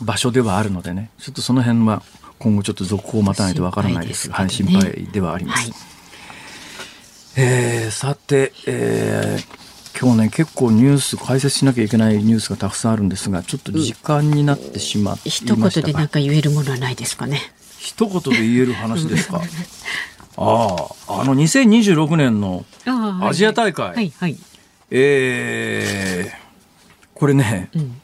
[0.00, 1.10] 場所ではあるのでね。
[1.18, 2.02] ちょっとその辺は
[2.38, 5.70] 今後ちょっと続報を待たないとわからないですが、心配、ね、心配ではあります。
[5.70, 5.80] はい、
[7.36, 9.67] えー、さて、えー
[10.00, 17.40] 今日ね結構ニュース解説しなきゃいけないニュースがたくさんあるんですがちょっと時間になってしまって一言で何か言えるものはないですかね。
[17.78, 19.40] 一言で言える話ですか
[20.36, 20.76] あ
[21.08, 24.36] ああの2026年のアジア大会、はいはいはい、
[24.90, 28.00] えー、これね、うん、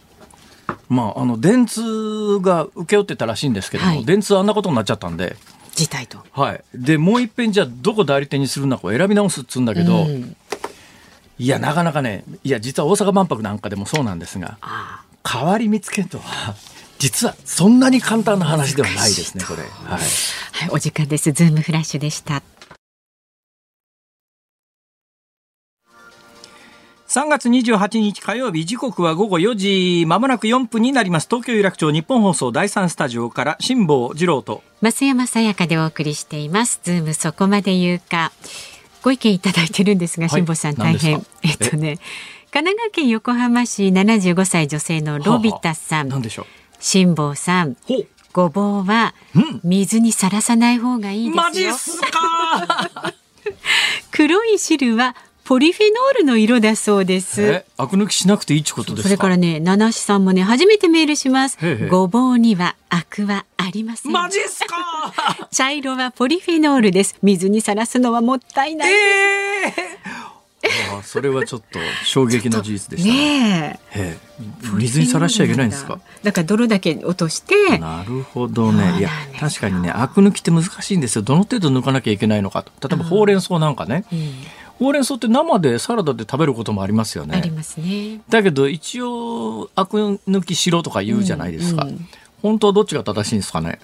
[0.89, 5.37] まああの電通が請け負ってたらしいんですけども、はい、電通あんなことになっちゃったんで。
[5.75, 6.19] 事態と。
[6.33, 6.65] はい。
[6.73, 10.37] で、もう一遍じゃあどこ代理店にするのかを選び直すっつうんだけど、うん、
[11.39, 14.59] いや、なかなかね、いや、実は大阪万博なんかでもそうなんですが、
[15.23, 16.55] 代わり見つけるとは、
[16.99, 19.63] 実はそんなに簡単な話ではないですね、これ。
[19.63, 20.01] はい。
[20.01, 21.33] はい、お時間です。
[21.33, 22.43] ズームフラッシュでした。
[27.15, 38.33] 3月28日火曜日時刻は午後4時まもなく4分になります東京有楽町日本放送第3スタジオから辛坊治郎と増山さやかでお送りしていますズームそこまで言うか
[39.05, 41.25] ご意見いただいてるんですが、辛坊さん大変。
[41.43, 41.53] え？
[41.53, 41.99] っとね、
[42.51, 46.09] 神奈川県横浜市75歳女性のロビタさん。
[46.11, 46.47] はあ、でしょう？
[46.81, 47.77] 辛坊さん。
[48.33, 49.15] ごぼうは
[49.63, 51.43] 水にさらさない方がいいですよ。
[51.43, 53.13] マジっすか
[54.11, 55.15] 黒い汁は
[55.45, 57.65] ポリフェノールの色だそうです。
[57.77, 61.59] アク抜きしなくていいってことそれからね、七七さんもね、初めてメールします。
[61.61, 64.13] へへごぼうにはアクはありません。
[64.13, 64.75] マジっすか？
[65.53, 67.17] 茶色はポリフェノールです。
[67.23, 73.79] 水にさらすのはもったいないえー、あそれはちょっと衝撃の事実でしたね。
[73.95, 74.19] ね
[74.73, 75.99] 水にさらしちゃいけないんですか？
[76.23, 77.77] だから泥だけ落として。
[77.77, 78.99] なるほどね。
[78.99, 81.23] いや確かにね、アク抜きって難しいんですよ。
[81.23, 82.89] どの程度抜かなきゃいけないのかと。
[82.89, 84.07] 例えばほうれん草なんかね。
[84.11, 84.35] うん
[84.79, 87.37] ほうれん草って生でサラダで食べることもありますよね。
[87.37, 88.21] ありますね。
[88.29, 91.85] だけど一応アク抜きしろとか言うじゃないですか。
[91.85, 92.09] うんうん、
[92.43, 93.79] 本当はどっちが正しいんですかね？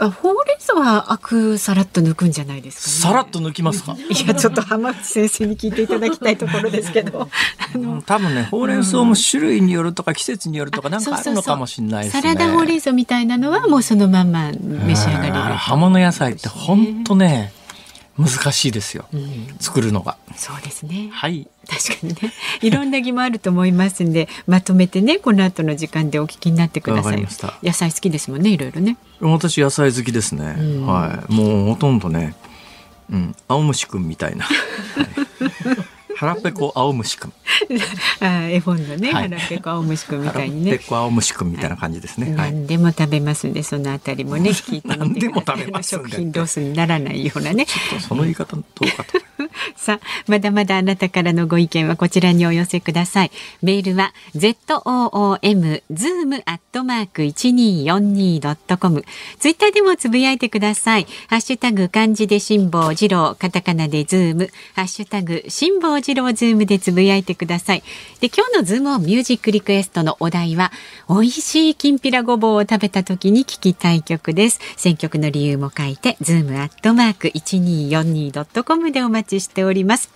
[0.00, 3.96] あほうれん素はアクさらっと抜くんじゃないですか、ね、さらっと抜きますか？
[4.08, 7.28] いやちょっと浜内先生に聞いていただきたいところですけど
[7.74, 17.52] あの多分ねほうれん草も種類によるとか季節によるとかなんかあるのかもしれないですねサラダほうれん草みたいなのはもうそのまま召し上がれる葉物野菜って本当ね
[18.18, 20.16] 難しいですよ、うん、作るのが。
[20.36, 21.08] そうですね。
[21.12, 21.46] はい。
[21.68, 22.32] 確かにね。
[22.62, 27.26] いろんな疑問あると思いますんで まとめてねこの後の時間でお聞きになってください。
[27.62, 28.96] 野菜好きですもんねいろいろね。
[29.20, 31.32] 私野菜好きですね、うん、はい。
[31.32, 32.34] もうほとんどね
[33.10, 34.52] うん青虫くんみたいな、は
[35.74, 37.32] い腹ペコ青虫くん。
[38.18, 40.78] あ絵本のね、はい、腹ペコ青虫くんみたいにね。
[40.78, 42.34] ペコ青虫くんみたいな感じですね。
[42.34, 47.66] はい、何でも食べますんで、そのあたりもね、聞いてみてでも食べます食品ロスにならないようなね。
[47.66, 49.28] ちょっとその言い方どうかと。
[49.76, 53.30] さあ、まだまだあなたからのご意見はこちらにお寄せください。
[53.62, 59.04] メールは z o o m zoom アットマーク一二四二ドットコム。
[59.38, 61.06] ツイッターでもつぶやいてください。
[61.28, 67.82] ハッシュタグ漢字で辛抱治郎、カタカナでズーム、ハッシュタグ辛抱治郎ズームでつぶやいてください。
[68.20, 70.72] で、今日のズームオンミュージックリクエストのお題は、
[71.08, 74.60] 美味しいきんぴらごぼうを食べた時に聞きたい曲です。
[74.76, 80.10] 選曲の理由も書いて、ズームアットマーク一二四二ドットコムでお待ちしております。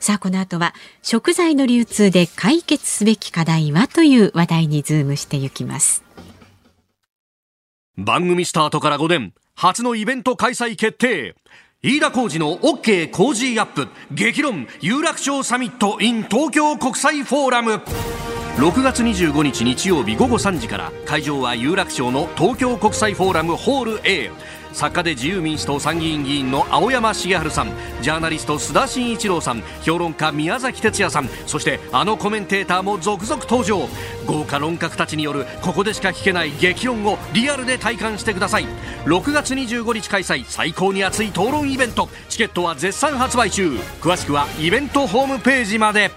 [0.00, 6.02] さあ、この後は食材の流通で解決すべき課題はという話題にズームしていきます。
[7.98, 11.36] 番組スタートから5年、初のイベント開催決定。
[11.82, 13.88] 飯田浩司の OK 工事アップ。
[14.12, 17.80] 激論有楽町サミット in 東京国際フォーラム。
[18.58, 24.30] 6月25日日曜日午後3時から会場は有楽町の東京国際フォーラムホール A
[24.72, 33.88] 作家で自由民主党参議院議員の青山茂春さんジャーナリスト須田慎一郎さん評論家宮崎哲也さんそしてあのコメンテーターも続々登場。
[34.26, 38.66] 豪華論客たちによるここでしか聞けない激論をリアルで体感してください。
[39.04, 42.08] 6月25日開催最高に熱い討論イベント。
[42.28, 43.70] チケットは絶賛発売中。
[44.00, 46.10] 詳しくはイベントホームページまで。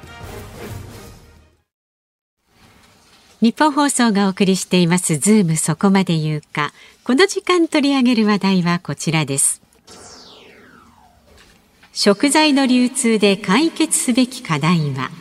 [3.42, 6.72] 日本放送がお送りしていますズームそこまで言うか。
[7.06, 9.62] この時間取り上げる話題はこちらです。
[11.92, 15.12] 食材の流通で解決すべき課題は？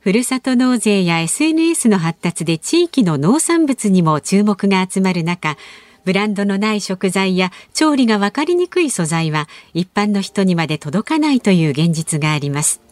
[0.00, 5.56] ふるさと納税や SNS の発達で地域の農産物にも注目が集まる中
[6.04, 12.82] ブランドのない食材や調理が分かりにくい素材は一般の人にまで届かないという現実があります。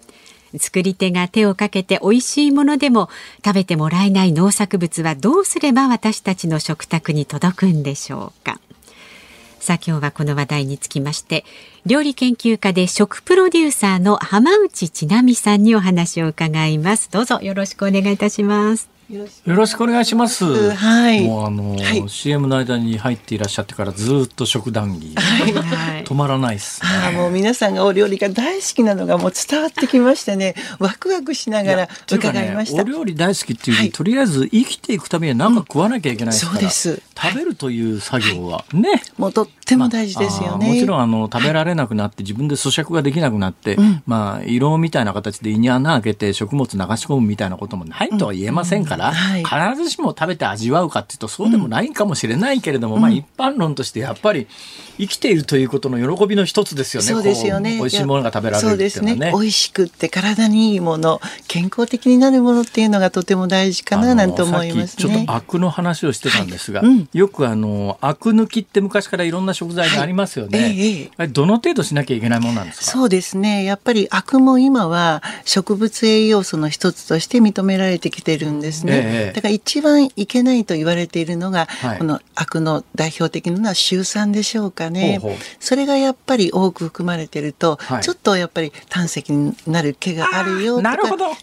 [0.59, 3.09] 作り手が手をかけて美味しいものでも
[3.45, 8.61] 食べてもらえない農作物はどうすれば私たちの食卓に届くんでしょうか。
[9.61, 11.47] さあ今日はこの話題につきまして
[11.87, 17.11] 料理研究家で食プロデューサーの浜内千奈美さんにお話を伺います。
[17.11, 18.94] どうぞよろしくお願いいたします。
[19.11, 19.21] よ
[19.57, 19.85] ろしく。
[19.85, 20.71] お願いします。
[20.71, 21.27] はい。
[21.27, 32.83] もうあの、はい、CM の間に入っていらっしゃってからずっと食談義、はい、止まらないです、ね、あもう皆さんがお料理が大好きなのがもう伝わってきましてね、ワクワクしながら伺いました。
[32.83, 37.03] ね、お料理大好きっていう、はい、とりあえず生きていくためには何か食わなきゃいけないですから、うん、そうです。
[37.15, 40.67] 食べるという作業はね、もうとっても大事ですよね。
[40.67, 54.47] まあ、もちろんあの食べられなくなって自分で咀嚼ができなくなって、うん、まあ色みたいな形で胃に穴開けて食物流し込むみたいなこともないとは言えませんから、うん、必ずしも食べて味わうかっていうとそうでもないかもしれないけれども、まあ一般論としてやっぱり
[54.99, 57.09] 生きているということの喜びの一つですよね。
[57.09, 57.77] そうですよね。
[57.79, 59.27] 美味しいものが食べられるっていうのはね。
[59.27, 65.03] ね美味しくって体にいいもの、健康的になるものっていうのがとても大事かななんて思いますね。
[65.03, 70.59] ちょっとアクの話をしてたんですが、はいうん、よくあのアク抜きって昔からいろんな食材がありますよね。
[70.59, 70.81] はい。
[70.81, 72.85] ええ、どの程度しなきゃいけないものなんですか？
[72.85, 73.65] そうですね。
[73.65, 79.03] やっぱりアクも今は植物栄養素の一つとして認められてきてるんですね。
[79.05, 85.21] え、だから一番いけないと言われているのが、はい、このアクの代表的なのはシュウ酸でしょうかね。
[85.61, 90.91] それがやっぱり多く含まれてると、はい、ちょっとやっぱり胆石になる毛があるよとか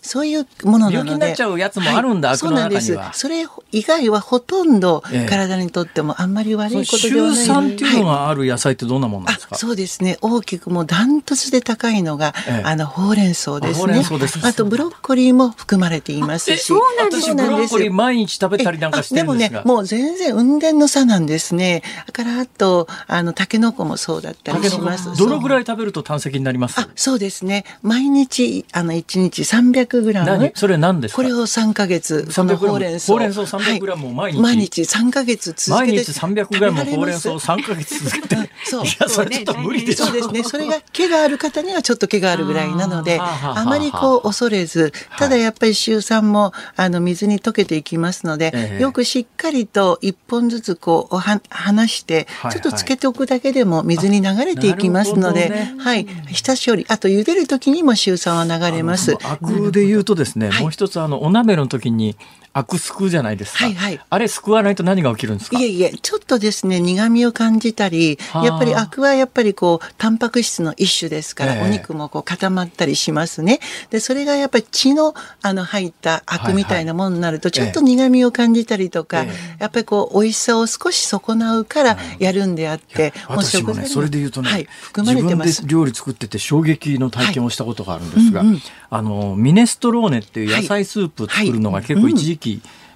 [0.02, 0.96] そういうものなので。
[0.98, 2.98] 病気になっちゃうやつもあるんだ、はい、そうなんです。
[3.14, 10.18] それ以外はほとんど体にとってもあんまり悪いことではない、ええ、酸っていうのがある野菜ってどんなものですか、そうですね。
[10.22, 14.04] 大きくもうダントツで高いのが、ええ、あのほうれん草ですね。
[14.44, 16.64] あとブロッコリーも含まれていますし。
[16.64, 19.62] そうなんですブロッコリー毎日食べたりなんかしてるんですが。
[19.62, 21.84] でもねもう全然運転の差なんですね。
[22.08, 25.16] だからあとあのタケノコもそうだったりします。
[25.18, 26.88] どのぐらい食べると胆石になります？
[26.96, 27.66] そうですね。
[27.82, 30.52] 毎日、あの、1日300グラム。
[30.56, 33.14] それ何ですこれを3か月、そのほうれん草。
[33.14, 38.52] ほうれん草300グラムを毎日、毎日3か月続けて毎日300グラムほうれん草を3か月続けて。
[38.64, 38.86] そう。
[39.10, 40.06] それちょっと無理でしょ。
[40.06, 40.44] そうですね。
[40.44, 56.08] それが毛がある方にはちょっと毛があるぐらいなので、あまりこう恐れず、ただやっぱり週酸もあの水に溶けていきますので、よくしっかりと一本ずつこうは離して、ちょっとつけておくだけでも水に流れていきますので、はい。
[56.34, 59.18] 下処理、あと茹でる時にも週酸は流れます。
[59.24, 62.16] アクで言うとですね、もう一つあのお鍋の時に
[62.54, 63.66] アクすくうじゃないですか。
[63.66, 64.00] はいはい。
[64.10, 65.60] あれすくわないと何が起きるんですか？
[65.60, 73.60] いえいえ、ちょっとですね、苦味を感じたり、やっぱりアクはやっぱりこう、タンパク質の一種ですから、えー、お肉もこう固まったりしますね。
[73.90, 79.24] で、それがやっぱり血のあの入ったアクみたいなものになると、ちょっと苦味を感じたりとか、
[79.60, 85.48] やっぱりこう、美味しさを少し損なうからやるんであって、もう食ね、それで言うとね、はい、含まれてます。
[85.48, 88.44] 自分で料理作ってて衝撃の体験をしたことがあるんですが、
[88.90, 92.41] あの、ミネストローネっていう野菜スープ作るのが結構一時期、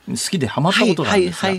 [0.07, 1.51] 好きでハマったことがあるんですが、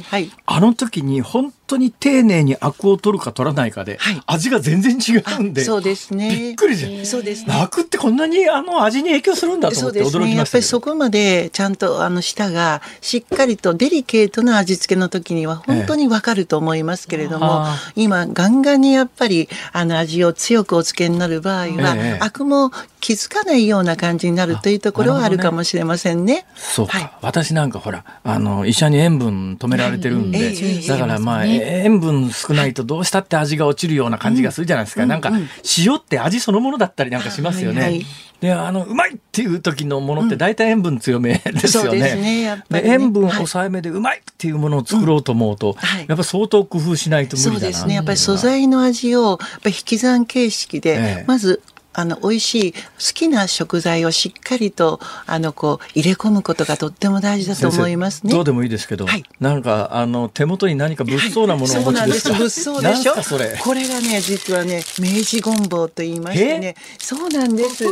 [0.46, 6.34] あの時に本当に丁寧にアクを取るか取らないかで、はい、味が全然違うんで、そうですね。
[6.34, 7.54] びっくりで、そうですね。
[7.54, 17.64] アクってこんなにあの味に影響するんだと思って驚きました、ね、やっぱりそこまでちゃんとあの舌がしっかりとデリケートな味付けの時には本当にわかると思いますけれども、
[17.96, 26.34] ええ、今ガンガンにやっぱりあの味を強くお付けになる場合は、え、アクも気づかないような感じになるというところはあるかもしれませんね。
[26.34, 30.52] ねそうか、はい、私なんかほらあの医者に塩分止められてるんで、
[30.88, 35.06] だからまあ、塩分少ないとどうしたって味が落ちるような感じがするじゃないですか。
[35.06, 35.32] なんか、
[35.78, 37.80] 塩って味そのものだったりなんかしますよね。
[37.80, 38.06] はいはい、
[38.40, 41.98] で、あの、うまいっていう時のものって大体塩分強めですよね。
[41.98, 47.60] で、ねね、塩分抑えめでうまいっていうものを作ろうと思うと、はい、やっぱ相当工夫しないと無理だな。
[47.60, 47.94] そうですね。
[47.94, 51.62] やっぱり素材の味を、やっぱ引き算形式で、ええ、まず
[51.98, 52.78] あの美味しい好
[53.14, 58.32] きな食材をしっかりとあのこう入れ込むことがとっても大事だと思いますね。
[58.32, 62.34] どうでもいいですけど、はい、なんかあの手元に何か物騒なものをお持ちですか。
[62.34, 63.02] はい、そうなんです。
[63.02, 63.22] 物騒でしょ。
[63.22, 63.56] それ？
[63.58, 67.84] これがね実はね明治ゴンボウと言いましてね、そうなんです。
[67.84, 67.90] ゴ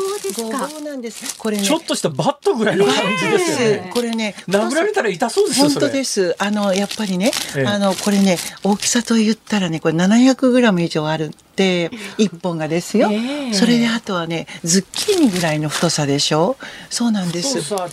[0.50, 1.38] ボウなんです。
[1.38, 3.90] これねちょっとしたバットぐらいの感じですよね。
[3.92, 5.68] これね殴られたら痛そうですよ。
[5.70, 6.36] 本当です。
[6.38, 7.30] あのやっぱりね、
[7.66, 16.56] あのこれね大きさと言ったらねこれ700グラム以上あるって一本がですよ、えー、それであとはねズッキーニぐらいの太さでしょ？
[16.90, 17.72] そうなんです。
[17.72, 17.88] 直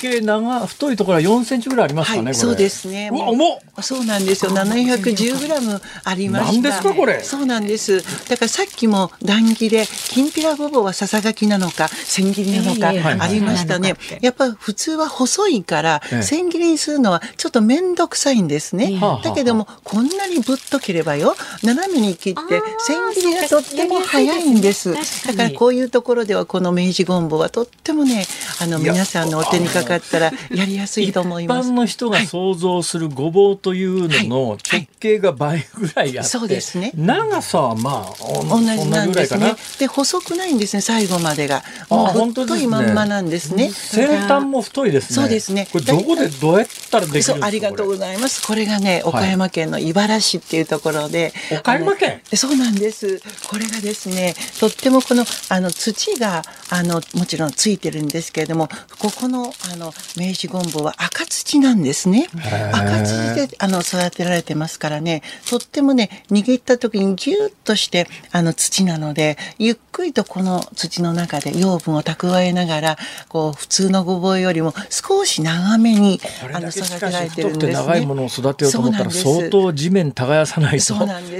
[0.00, 3.10] 径長、太いところは4センチぐらいありますかね、はい、そうですね。
[3.10, 4.50] 重そうなんですよ。
[4.50, 7.22] 710グラムありましたですかこれ？
[7.22, 8.02] そうなんです。
[8.28, 21.34] だからさっきも談義できんぴらごぼうはささがきなのか千切りなのかありましたね、やっぱ普通は細いから千切りにするのはちょっと面倒くさいんですね、だけどもこんなにぶっとければよ。
[21.62, 24.94] 斜めに切って千千切りがとっても早いんです。
[25.26, 28.24] だからこういうところではこの明治ゴンボウはとってもね、
[28.60, 31.68] あの皆さんのお手にかかったらやりやすいと思います。
[31.68, 36.92] 一般の人が想像するごぼうというのの直径が倍ぐらいあって、そうですね。
[36.94, 39.54] 長さはまあ同じなんですね。
[39.78, 41.62] で細くないんですね最後までが。
[41.90, 43.68] もう太いまんまなんですね。
[43.70, 45.14] 先端も太いですね。
[45.14, 45.68] そうですね。
[45.70, 47.46] これどこでどうやったらできるんですか。
[47.46, 48.46] ありがとうございます。
[48.46, 51.34] これがね岡山県の井原市っていうところで。
[51.52, 52.22] 岡山県？
[52.32, 52.78] そうなん。
[52.78, 62.28] ですこれがですねとってもこのあの土があのもちろんついてるんですけれどもここのあの明治ゴンボウは赤土なんですね。
[62.72, 65.22] 赤土であの育てられてますからね。
[65.48, 76.20] とってもね握った時にギュッとしてあの土なのでゆっくりとこの土の中で養分を蓄えながらこう普通のごぼうよりも少し長めに
[76.54, 77.72] あの育てられてるんですね。
[77.72, 80.94] 長いものを育てようと思ったら相当地面耕さないと。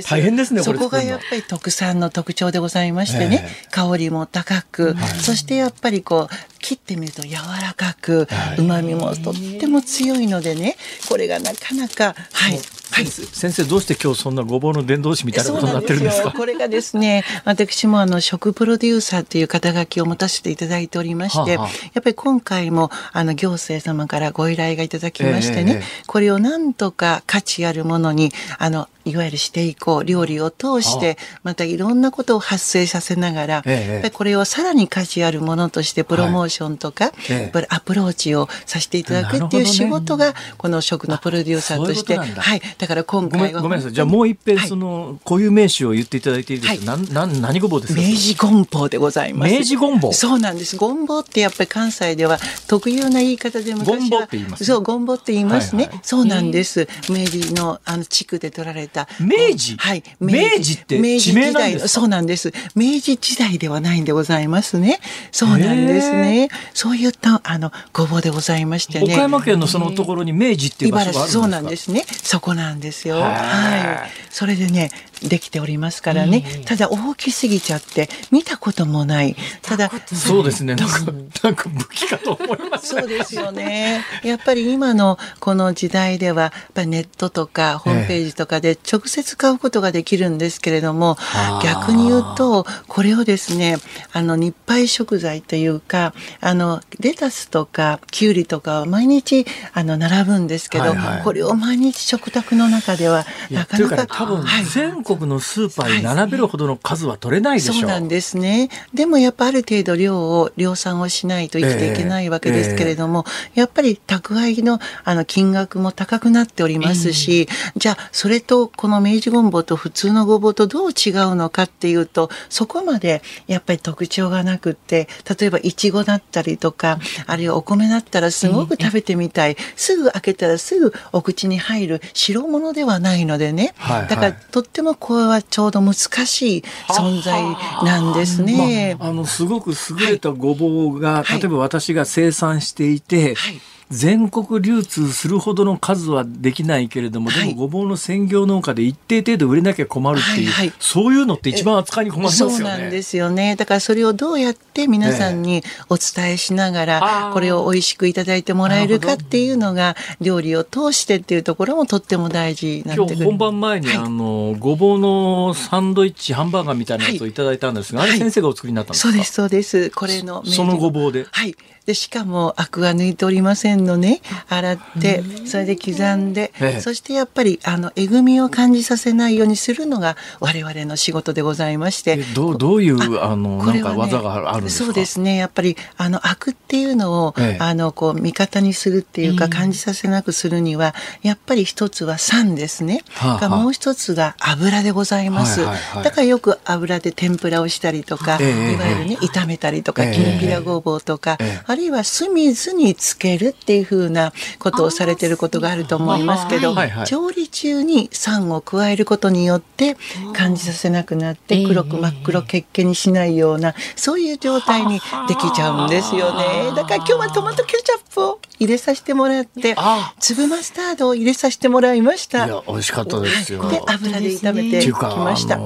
[0.09, 0.63] 大変ですね。
[0.65, 8.27] そこがやっぱり特産の特徴でございましてね、えー、香りも高く、はい、そしてやっぱりこう切ってみると柔らかく
[8.59, 10.77] うま、みもとっても強いのでね
[11.09, 12.59] これがなかなかはい
[12.91, 16.33] はい、先生どうして今日そんなごぼうの伝道師みたいなことになってるんですか？
[16.33, 43.93] これがですね私もあの食プロデューサーという肩書きを持たせていただいておりまして、はあはあ、やっぱり今回もあの行政様からご依頼がいただきましてね、えー、これをなんとか価値あるものにあのいわゆるしていこう料理を通してまたいろんなことを発生させながら、ええ、これをさらに価値あるものとしてプロモーションとか、はいえ、アプローチをさせていただくっていう仕事がこの食のプロデューサーとして、はい、だから今回はごめんなさい。
[43.93, 48.01] じゃあもう一遍その、固有名詞を言っていただいていいですか、はい、なな何ごぼうですか？
[48.01, 49.53] 明治ゴンボウでございます。
[49.53, 50.77] 明治ゴンボウそうなんです。
[50.77, 56.89] ゴンボウってやっぱり関西では特有な言い方で昔はゴンボウって言います、ね、そうゴンボウって言いますね、はいはい、そうなんです。
[57.09, 59.77] 明治のあの地区で取られた明治？
[59.77, 60.03] はい。
[60.21, 62.53] 明治って明治時代そうなんです。
[62.75, 64.99] 明治時代ではないんでございますね。
[65.31, 66.49] そうなんですね。
[66.75, 69.13] そういったあのごぼうでございましてね。
[69.13, 71.41] 岡山県のそのところに明治っていう場所があるんですか？
[71.41, 72.05] そうなんですね。
[72.09, 73.17] そこなんですよ。
[73.21, 74.11] はい。
[74.31, 74.91] それでね、
[75.23, 79.37] できておりますからね、ただ大きすぎちゃって見たこともない。
[79.63, 80.75] ただそうですね。
[80.75, 81.13] なんか、
[81.43, 84.05] なんか武器かと思います、そうですよね。
[84.23, 91.17] やっぱり今のこの時代ではやっぱネットとかホームページとかで直接買うことができるんですけれども、
[91.63, 93.77] え逆に言うとこれをですね
[94.13, 108.69] あの日配食材というかあのレタスとかきゅうりとか毎日あの並ぶんですけど、はいはい、これを毎日食卓の中ではなかなか、多分全国のスーパーに並べるほどの数は取れないでしょう、はい、そうなんですね。
[108.93, 113.55] でもやっぱある程度量を量産をしないと生きていけないわけですけれども、えーえ。
[113.57, 137.43] ー、やっぱり宅配のあの金額も高くなっておりますし、えー、じゃあそれとこの明治ごんぼうと普通のごぼうとどう違うのかっていうとそこまでやっぱり特徴がなくって例えばいちごだったりとかあるいはお米だったらすごく食べてみたい、すぐ開けたらすぐお口に入る白物ではないのでね、はいはい、だからとってもこれはちょうど難しい存在
[137.85, 138.97] なんですね。
[138.99, 143.61] まあ、あのすごく優れたごぼうが、はい、例えば私が生産していて、はい
[143.91, 152.55] 全国流通するほどの数はできないけれども、はい、でもごぼうの専業農家で一定程度売れなきゃ困るっていう、はいはい、そういうのって一番扱いに困りますよね。
[152.57, 153.57] そうなんですよね。
[153.57, 169.13] だからそれをどうやって皆さんにお伝えしながら、これを美味しくいただいてもらえるかっていうのが料理を通してっていうところもとっても大事な今日本番前に、あのごぼうのサンドイッチハンバーガーみたいなやつをいただいたんですが、あれ先生がお作りになったんですか？
[169.13, 169.91] そうですそうです。
[169.91, 171.27] これのそのごぼうで。
[171.31, 171.57] はい。
[171.89, 174.21] でしかもアクは抜いておりませんのね。
[174.47, 182.19] 洗ってそれで刻んで、そしてやっぱりあのえぐみを感じさせないようにするのが我々の仕事でございまして。
[182.35, 184.85] どうどういうあの、ね、なんか技があるんですか？
[184.85, 185.37] そうですね。
[185.37, 206.75] やっぱりあのアクっていうのを、ええ、あのこう味方にするっていうか感じさせなくするには、やっぱり一つは酸ですね、はあ、もう一つが油でございます、はいはいはい、だからよく油で天ぷらをしたりとか、え、いわゆるね炒めたりとか、きんぴらごぼうとか、あるいは酢水につけるっていうふうなことをされてることがあると思いますけど、
[207.07, 209.97] 調理中に酸を加えることによって
[210.35, 216.73] 感じさせなくなって黒く真っ黒血気にしないようなそういう状態にできちゃうんですよね。
[216.77, 219.77] だから今日はトマトケチャップを入れさせてもらって
[220.19, 222.47] 粒マスタードを入れさせてもらいました。
[222.47, 223.69] いや美味しかったですよ。
[223.71, 225.59] で油で炒めてきました。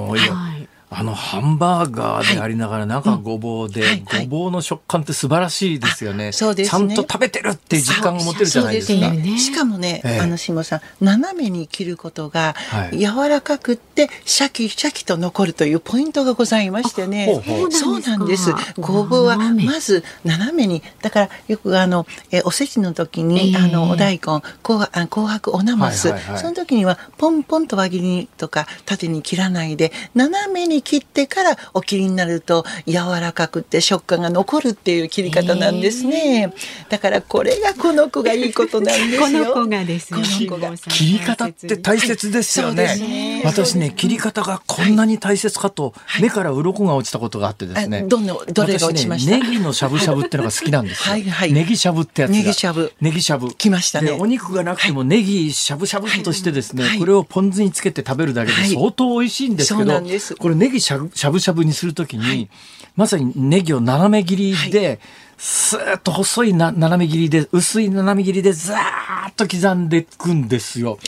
[0.94, 3.82] あのハンバーガーでありながら中ごぼうで、
[4.20, 6.32] ごぼうの食感って素晴らしいですよね。
[6.32, 9.10] そうですちゃんと食べてるっていう実感を持てるじゃないですか。
[9.10, 12.54] ね、しかもね、あの下さん斜めに切ることが
[12.92, 17.42] 柔らかくってシャキシャキと残るというポイントがございましてね。
[17.70, 18.52] そうなんです。
[18.78, 20.82] ごぼうはまず斜めに。
[21.00, 24.88] だからよくあのえおせちの時に、あのお大根紅
[25.32, 36.52] 白おなます、その時にはポンポンと輪切りとか縦に切らないで斜めに切ってからお切りになると柔らかくて食感が残るっていう切り方なんですね。
[36.88, 39.44] だからこれがこの子がいいことなんですよ。
[39.44, 40.22] この子がですね。
[40.22, 42.96] 切り方って大切ですよね。
[42.96, 48.02] ね私ね切り方がこんなに大切かと、はい、目から鱗が落ちたことがあってですね。
[48.02, 51.52] どのどれが落ちました、ね、ネギのしゃぶしゃぶってのが好きなんですはいはい。
[51.52, 52.92] ネギしゃぶってやつネギしゃぶ。
[53.00, 53.52] ネギしゃぶ。
[53.54, 54.12] きましたね。
[54.12, 60.02] お肉がなくてもネギしゃぶしゃぶとしてですね、はい、これをポン酢につけて食べるだけで相当美味しいんですけど、
[60.38, 61.10] これネギしゃぶ
[61.40, 62.50] しゃぶにするときに、はい、
[62.96, 64.98] まさにネギを斜め切りで、はい、
[65.38, 70.98] スーッと細いな斜め切りで薄い斜め切りでザーッと刻んでいくんですよ。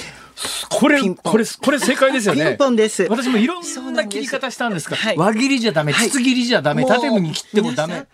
[0.69, 2.45] これ、これ、これ正解ですよね。
[2.51, 3.05] ピンポンです。
[3.09, 8.07] 私もいろんな切り方したんですが、はい、輪切りじゃダメ、筒切りじゃダメ、縦に切ってもダメ。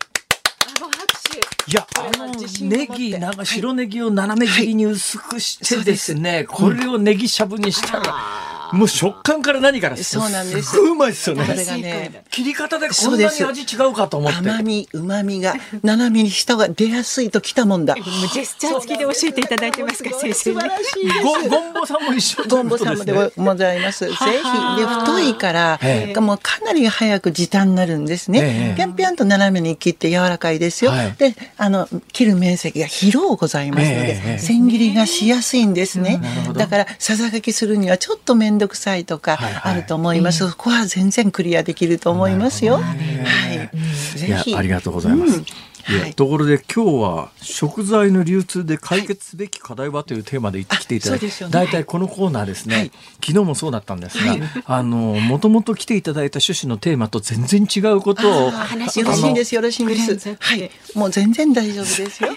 [1.66, 2.26] いや、あの、
[2.68, 8.14] ネギ、なんか白ネギを斜め切りに薄くしてですね、これをネギしゃぶにしたら、
[8.72, 10.78] もう食感から何からそうなんです。
[10.78, 11.44] うまいですよね。
[11.44, 14.38] ね切り方でこんなに味違うかと思って。
[14.38, 17.94] 甘み、旨みが斜めに下が出やすいときたもんだ。
[17.94, 20.34] ジェスチャー付きで教えていただいてますか、先生。
[20.34, 24.06] 素晴らしいゴンボさんも一緒ゴンボさんもでございます。
[24.06, 24.18] ぜひ。
[24.80, 25.80] で、太いから、
[26.20, 28.74] もうかなり早く時短になるんですね。
[28.76, 30.92] ぴゃんぴゃんと斜めに切って柔らかいですよ。
[31.18, 36.20] で、あの、切る面積が広ございますので、千切りがしやすいんですね。
[36.54, 40.42] だから、ささがきするにはちょっと面倒くさいとかあると思います。
[40.44, 42.76] はいはい、そこは全然クリアできると思いますよ。
[42.76, 44.18] はい。
[44.18, 44.54] ぜひ。
[44.54, 45.38] ありがとうございます。
[45.38, 45.44] うん
[45.84, 52.92] はい、ところで今日は食材の流通で解決すべき課題はというテーマで来ていただいて、大体、このコーナーですね、はい、
[53.24, 59.54] 昨日もそうだったんですが、はい、あのもともと来ていただいた趣旨のテーマと全然違うことを話よろしいです。
[59.54, 60.36] よろしいです。
[60.38, 60.70] はい。
[60.94, 62.30] もう全然大丈夫ですよ。
[62.30, 62.36] は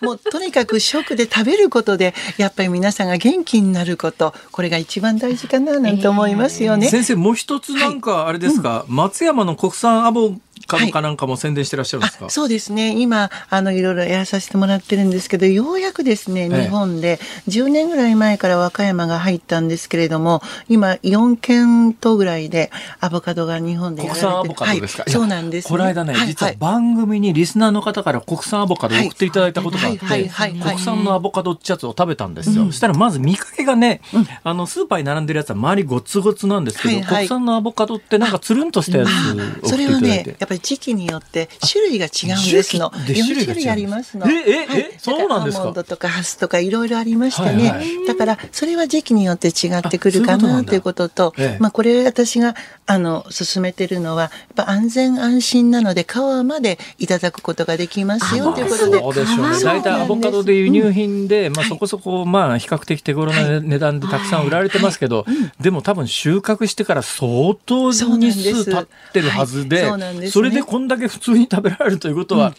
[0.00, 6.86] もうとにかく食で食べることでやっぱり皆さんが元気になることこれが一番大事かななんて思いますよね。
[6.86, 10.34] えー、先生もう一つなんかあれですか、はいうん、松山の国産アボ
[10.78, 13.00] 株かなんかも宣伝してらっしゃるんですか、はい、そうですね。
[13.00, 17.18] 今あのいろいろやらさせてもらってるんですけどようやくですね日本で
[17.48, 22.70] 10年ぐらい前から和歌山が入ったんですけれども今4県とぐらいで
[23.00, 42.90] アボカドが日本で国産アボカドですか、はい、そうなんです、ね、この間ね、はい、実は番組にリスナーの方から国産アボカドを送っていただいたことがあって、国産のアボカドってやつを食べたんですよ、うん、そしたらまず見かけがね、うん、あのスーパーに並んでるやつは周りゴツゴツなんですけど、国産のアボカドってなんかつるんとしたやつを送っていただいて、それはねやっぱり時期によって種類が違うんですの。
[42.90, 44.26] 4種類ありますの。
[44.30, 45.62] え、え、はい、え、そうなんですか？
[45.62, 48.06] アーモンドとかハスとかいろいろありましてね、はいはい。
[48.06, 52.54] だから、それは時期によって違ってくるかなということと、まあ、これ私が、
[52.86, 58.98] あの、進めてるのは、やっぱ安全安心なので、皮までいただくことができますよということで。
[58.98, 59.62] そうでしょうね。
[59.64, 65.26] 大体アボカドで輸入品で、まあ、そこそこ、まあ、比較的手頃な値段でたくさん売られてますけど、
[65.60, 69.88] でも多分収穫してから相当日数経ってるはずで、
[70.30, 72.54] それでこんだけ普通に食べられるということは、うん、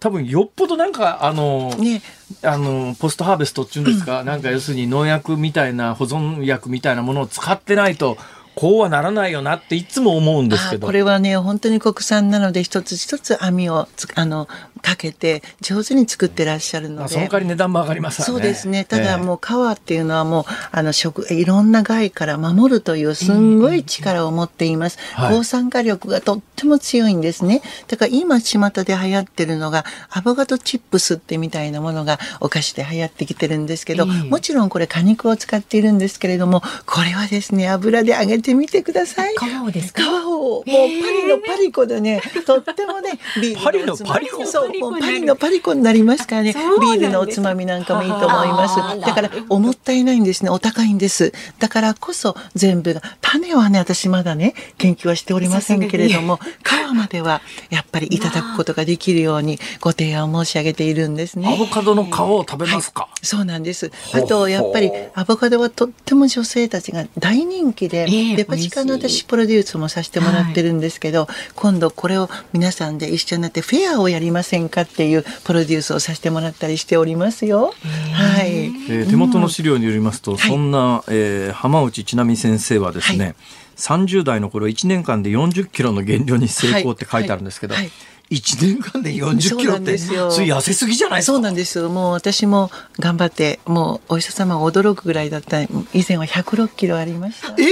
[0.00, 2.02] 多分よっぽどなんかあの、ね、
[2.42, 8.16] あのポストハーベストっていうんですか、うん、なんか要するに農薬みたいな保存薬みたいなものを使ってないと
[8.54, 10.86] こうはならないよなっていつも思うんですけど。
[10.86, 14.48] これはね本当に国産なので一つ一つ網をあの
[14.82, 18.84] かけて上手に作ってらっしゃるので、その代わり値段も上がります、ね、そうですね。
[18.84, 27.62] ただもう皮っていうのはもうあの食いろんな害から守るというすんごい力を持っています、うん、抗酸化力がとっても強いんですね。
[27.86, 39.34] だから今巷で流行ってるのがアボカドチップスってみたいなものがお菓子で流行ってきてるんですけど、もちろんこれ果肉を使っているんですけれどもこれはですね油で揚げてみてください。
[39.34, 40.02] 皮をですか？
[40.02, 40.32] 皮を。
[40.32, 43.18] もうパリのパリコでね とってもね
[43.62, 50.50] パリのパリコそうもうパリのパリコになりますからねビールのおつまみなんかもいいと思いますだから思ったいないんですね。
[50.50, 51.32] お高いんです。
[51.58, 61.52] だからこそ全部が種はね私まだね研究はしておりませんけれども皮まではやっぱりいただくことができるようにご提案を申し上げているんですね。
[61.52, 63.90] アボカドの皮を食べますか、はい、そうなんです。
[64.14, 77.74] あとやっぱりアボカドはとっても女性たちが大人気で、えー、デパ地下の私プロデュースもさせてもらってるんですけど、はい、今度これを皆さんで一緒になってフェアをやりませんかっていうプロデュースをさせてもらったりしておりますよ。
[78.12, 78.66] はい。
[78.66, 83.34] えー、手元の資料によりますと、うん、そんな、えー、浜内千奈美先生はですね、はい、
[83.76, 87.84] 30代の頃1年間で40キロの減量に成功って書いてあるんですけど、はい。
[87.84, 87.92] はい
[88.32, 91.32] 1年間で40キロってそれ痩せすぎじゃないですか。
[91.34, 91.88] そうなんですよ。
[91.90, 95.62] もう私も頑張ってもうお医者様が驚くぐらいだった。
[95.62, 95.68] 以
[96.06, 97.54] 前は106キロありました。
[97.58, 97.66] ええ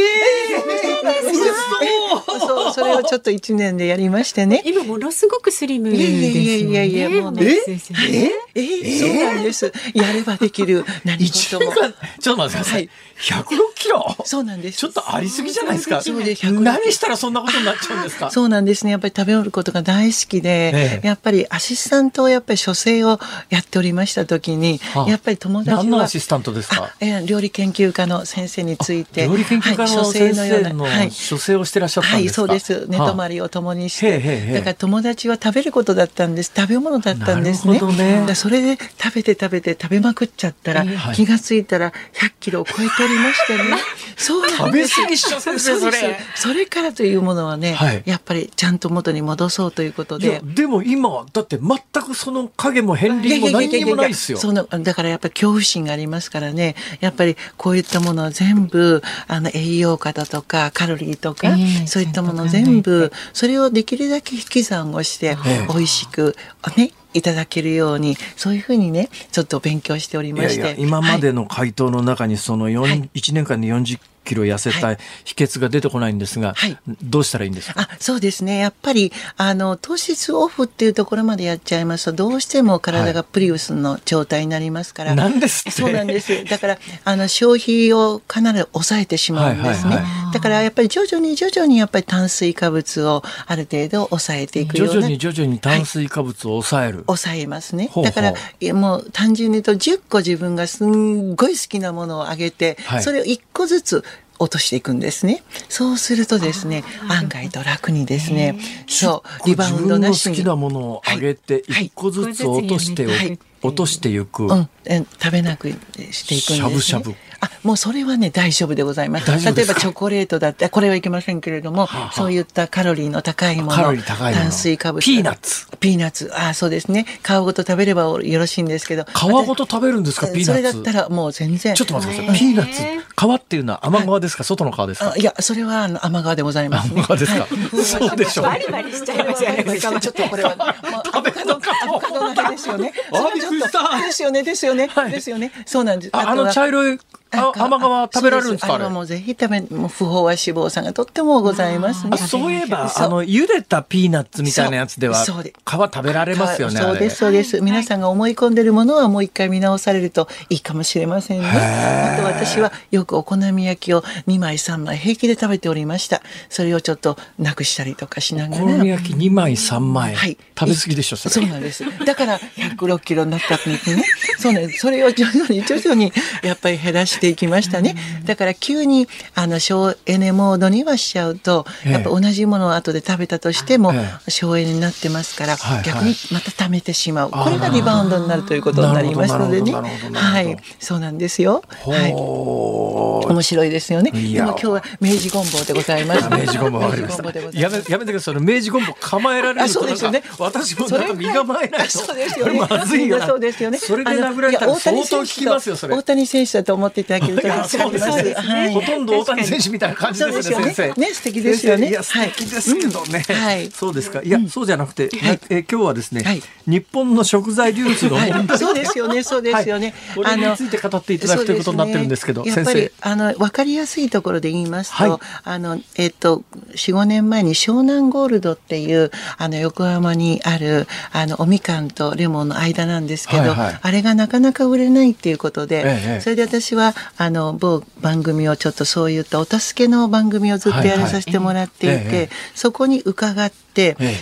[1.02, 4.62] ー、そうそれをちょっと1年でやりましてね。
[4.66, 6.16] 今ものすごくスリムですよね。
[6.28, 7.42] いやいやいやもうね。
[7.44, 8.30] え？
[8.54, 9.72] えええそうなんです。
[9.94, 11.72] やればできる何事も。
[12.20, 12.88] ちょっと待ってください、
[13.20, 13.44] 106
[13.76, 14.16] キロ？
[14.24, 14.78] そうなんです。
[14.78, 16.02] ちょっとありすぎじゃないですか。
[16.02, 18.30] そうで何したらそんなことになっちゃうんですか？
[18.30, 18.90] そうなんですね。
[18.90, 29.26] やっぱり食べることが大好きでで、やっぱりアシスタントをやっぱり書生をやっておりました時に、はあ、やっぱり友達は何のアシスタントですか、えー、料理研究家の先生について。
[29.26, 32.86] 料理研究家の先生の書生をしてらっしゃったんですか、はい、そうです。
[32.88, 36.52] 寝泊まりを共にして、はあ、だから友達は食べることだったんです。
[36.54, 37.80] 食べ物だったんですね。
[37.80, 38.34] ね。
[38.34, 40.84] それで食べて食べて食べまくっちゃったら、
[41.14, 43.78] 気がついたら100キロを超えておりましてね。
[44.16, 44.94] そうなんです。
[44.94, 46.20] 食べ過ぎしちゃう先生それ。
[46.34, 54.38] それからというものはね、はい、やっぱりちゃんと元に戻そうということででも今だって全くその影も片鱗も何にもないですよ。
[54.38, 56.74] そのだからやっぱり恐怖心がありますからね。
[57.00, 65.36] やっぱりこういったものは全部あの栄養価だとかカロリーとか、えー、そういったもの全部それをできるだけ引き算をして
[65.68, 66.36] 美味しく
[66.76, 70.54] ねいただけるようにそういうふうにねちょっと勉強しておりまして。
[70.54, 74.94] いやいや今までの回答の中にその4、はい、1年間で40キロ痩せた
[75.24, 77.80] 秘訣が出てこないんですが、はい、どうしたらいいんですか？
[77.80, 78.58] あそうですね。
[78.58, 86.44] やっぱりあの糖質オフっていうところまでやっちゃいますとどうしても体がプリウスの状態になりますから、はい、なんですそうなんです。
[86.44, 97.90] だからあの消費をかなり抑えてしまうんですね、はいはいはい、だからやっぱり徐々に徐々にやっぱり炭水化物をある程度抑えていくような徐々に徐々に炭水化物を抑える、抑えますね。
[98.02, 98.34] だから
[98.74, 104.04] もう単純に言うと10個自分がすんごい好きなものをあげて、それを1個ずつ
[104.40, 105.42] 落としていくんですね。
[105.68, 108.58] そうするとですね、案外と楽にですね、
[108.88, 110.36] そう、リバウンドなしに。
[110.36, 114.44] 好きなものをあげて、一個ずつ落として、はい、落としていく。
[114.44, 117.14] うん、食べなくしていくんです、ね、しゃぶしゃぶ。
[117.40, 119.26] あもうそれはね大丈夫でございます。
[119.30, 125.66] 例えばチョコレートだってこれはいけませんけれども、はあはあ、そういったカロリーの高いもの炭水化物ピーナッツ。
[125.80, 126.30] ピーナッツ。
[126.34, 127.06] あそうですね。
[127.22, 129.04] 皮ごと食べればよろしいんですけど。
[129.04, 130.44] 皮ごと食べるんですかピーナッツ？
[130.46, 131.74] それだったらもう全然。
[131.74, 132.38] ちょっと待ってください。
[132.38, 135.14] ピーナッツ皮っていうのは甘皮ですか、外の皮ですか？
[135.16, 138.46] いやそれはあの甘皮でございます、ね、甘皮ですか、はい、そうでしょう。
[138.46, 139.64] バリバリしちゃいますよね。
[139.80, 142.92] ちょっとこれは、まあ、食べ方アボカドだけですよね。
[143.12, 144.04] あびっくりした。
[144.04, 145.52] ですよねですよね、はい、ですよね。
[145.66, 146.10] そうなんです。
[146.16, 146.98] あの茶色い
[147.32, 147.78] あ甘
[148.08, 152.16] 皮食べられるんですかあれもうぜひ食べもう不飽和脂肪酸がとってもございますね。
[152.16, 157.60] そういえばあの茹でたピーナッツみたいなやつでは皮食べられますよねそうですそうです。
[157.60, 161.48] 皆さんが思い込んでるものはもう一回見直されるといいかもしれませんね。
[161.48, 166.22] あと私はよくお好み焼きを2枚3枚平気で食べておりました。
[166.48, 168.64] それをちょっとなくしたりとかしながら。
[168.64, 174.04] お好み焼き2枚3枚、はい、食べ過ぎでしょそそうなんですだから106キロになったんですね
[174.38, 176.12] そうねそれを徐々に徐々に
[176.42, 177.94] やっぱり減らしていきましたね。
[178.24, 183.92] だから急にあの省エネモードにはしちゃうと、やっぱ同じものを後で食べたとしても
[184.28, 187.30] 省エネになってますから、逆にまた貯めてしまう。
[187.30, 189.72] これがリバウンドになるということになりますのでね。
[189.72, 191.62] はい、そうなんですよ。
[191.68, 192.12] はい。
[192.12, 194.10] 面白いですよね。
[194.10, 196.28] でも今日は明治ゴンボウでございます。
[196.30, 197.58] 明治ゴンボウわかりました。
[197.58, 198.34] やめやめてください。
[198.40, 201.98] 明治ゴンボウ構えられるとなんか、ね、私もなんか身構えないと。
[201.98, 202.60] そうですよね。
[202.60, 203.78] まずいよそうですよね。
[203.78, 205.96] それで殴られたら相当効きますよそれ。
[205.96, 211.00] 大谷選手だと思っていただけると そうですね、はい、ほとんど大谷選手みたいな感じですね、先生。
[211.00, 211.88] ね、素敵ですよね。
[211.88, 213.24] いや、素敵ですけどね。
[213.28, 213.70] はい。
[213.70, 214.20] そうですか。
[214.22, 215.10] いや、そうじゃなくて、
[215.48, 218.58] え、今日はですね、日本の食材流通の問題。
[218.58, 219.94] そうですよね、そうですよね。
[220.14, 222.92] これについて語っていただくということになってるんですけど、先生。
[223.00, 226.42] あの、わかりやすいところで言いますと、あの、えっと、
[226.74, 243.69] 4、5年前に湘南ゴールドっていう、あの、横浜にある、あの、おみかんとレモンの間なんですけど、あれがなかなか売れないっていうことで、それで私は、あの、某番組をちょっとそういったお助けの番組をずっとやらさせてもらっていて、そこに伺って、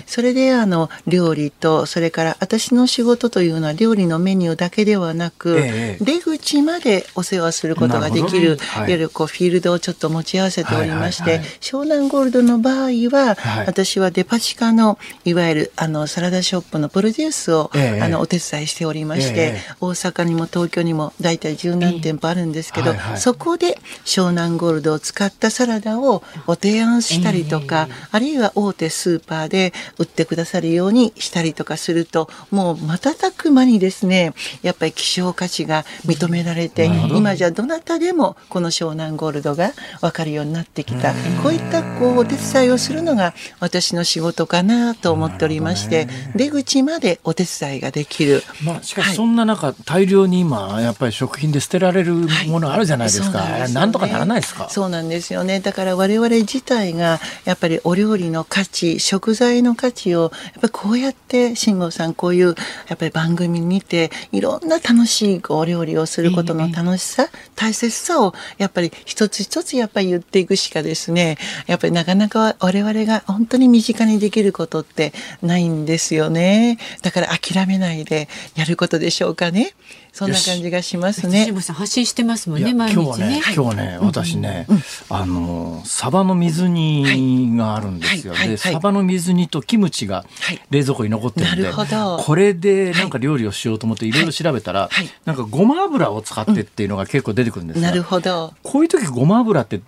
[0.07, 5.61] それであの料理とそれから私の仕事というのは料理のメニューだけではなく、
[6.01, 13.37] 出口までお世話することができる、いわゆるこうフィールドをちょっと持ち合わせておりまして、湘南ゴールドの場合は、
[13.67, 34.33] 私はデパ地下のいわゆるあのサラダショップのプロデュースを、あのお手伝いしておりまして、大阪にも東京にも大体十何店舗あるんですけど、そこで湘南ゴールドを使ったサラダをご提案したりとか、あるいは大手スーパーで売ってくださるようにしたりとかするともう瞬く間にですね
[34.63, 41.13] やっぱり希少価値が認められて、今じゃどなたでもこの湘南ゴールドが分かるようになってきた、
[41.43, 48.43] こういったこうお手伝いをするのが私の仕事かなと思っておりまして、出口までお手伝いができる。
[48.65, 52.15] まあ、しかしそんな中、はい、大量に今やっぱり食品で捨てられる
[52.49, 53.39] ものあるじゃないですか。
[53.39, 54.69] はい、なんとかならないですか？
[54.71, 55.61] そうなんですよね。
[55.61, 62.55] だから我々自体がやっぱりお料理の価値、食材の価値をやっぱこうやって慎吾さんこういう
[62.89, 75.13] やっぱり番組見ていろんな楽しいお料理をすることの楽しさ、大切さをやっぱり一つ一つやっぱり言っていくしかですね、やっぱりなかなか我々が本当に身近にできることって
[75.43, 76.79] ないんですよね。
[77.03, 79.75] だから諦めないでやることでしょうかね。
[80.19, 81.53] そんな感じがしますね。
[81.53, 83.03] 発信してますもんね、毎日ね。
[83.03, 84.67] 今日はね、今日はね、私ね、
[85.09, 88.35] あの、サバの水煮があるんですよ。
[88.35, 90.25] で、サバの水煮とキムチが
[90.71, 94.29] 冷蔵庫に残ってるんで、これでなんか料理をしようと思っていろい。
[94.29, 94.89] ろ調べたら、
[95.25, 98.55] なんかごま油を使ってっていうのが結構出てくるんですなるほど。
[98.63, 99.81] こういう時ごま油ってっ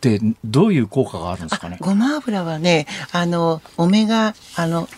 [0.00, 1.76] てどういう効果があるんですかね？
[1.80, 4.88] ごま油はね、あのオメガあの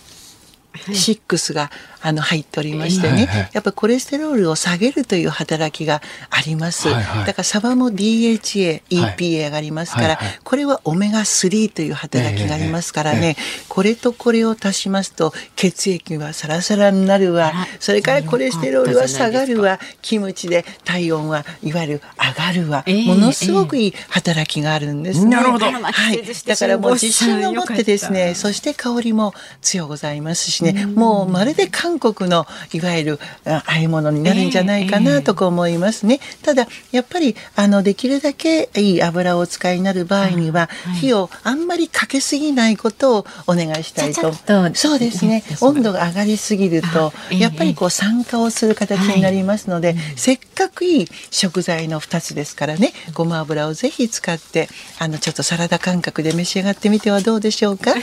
[0.74, 1.70] 6が
[2.07, 6.90] あの入っておりましてね、やっぱりコレステロールを下げるという働きがあります。
[6.90, 13.36] だからサバも DHA、EPA がありますから、これはオメガ3という働きがありますからね、
[13.68, 25.36] これとこれを足しますと血液はサラサラになるわ、それからコレステロールは下がるわ、キムチで体温はいわゆる上がるわ、ものすごくいい働きがあるんですね。
[25.36, 25.66] なるほど。
[25.72, 26.22] はい。
[26.46, 29.32] だからもう自信を持ってですね、そして香りも
[29.62, 36.20] 強ございますしね、もうまるで韓韓国のいわゆるああいうものになるんじゃないかなとか思いますね。
[36.20, 44.32] えー、ただやっぱりあのできるだけいい油をお使いになる場合には、はい、火をあんまりかけすぎないことをお願いしたいと。
[44.74, 45.45] そうですね。
[45.61, 54.68] 温度が上がりすぎると、やっぱりこう酸化をする形になりますので、はい、せっかくいい食材の2つですからね、ごま油をぜひ使って
[54.99, 57.95] あのちょっとサラダ感覚で召し上がってみてはどうでしょうか？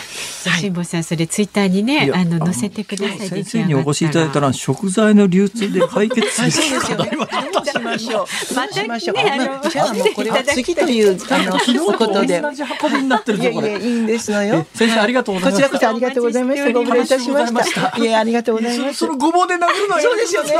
[0.59, 3.27] 辛坊さんそれツイッターにねあの載せてください。
[3.27, 7.27] 先生にお越しいただいたら食材の流通で解決する課題は
[7.65, 8.55] しましょう。
[8.55, 9.69] またしましょう。
[9.69, 12.41] じゃあもうこれは次というあの一言 で。
[12.41, 14.65] 同じ運びになってるいやいやいいんですのよ。
[14.73, 15.61] 先生ありがとうございます。
[15.61, 16.71] こちらこそありがとうございました。
[16.71, 17.97] ご無礼いたしました。
[17.97, 18.99] いやありがとうございます。
[18.99, 20.09] そのごぼうで殴るのよ。
[20.09, 20.51] そうですよね。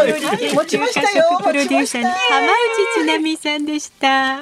[0.53, 1.39] 持ちましたよ。
[1.39, 2.51] プロデューサーの浜内
[2.95, 4.41] 千奈美さんでした。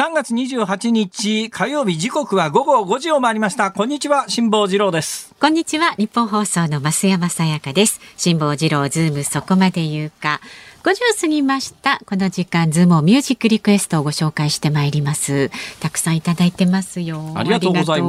[0.00, 3.70] 3月28日火曜日時刻は午後5時を回りました。
[3.70, 5.34] こんにちは辛坊治郎です。
[5.38, 8.00] こんにちは日本放送の増山さやかです。
[8.16, 10.40] 辛坊治郎ズームそこまで言うか。
[10.84, 12.00] 5時を過ぎました。
[12.06, 15.50] この時間ズームオンミュージックリクエストをご紹介してまいります。
[15.80, 17.34] たくさんいただいてますよ。
[17.34, 18.02] ありがとうござい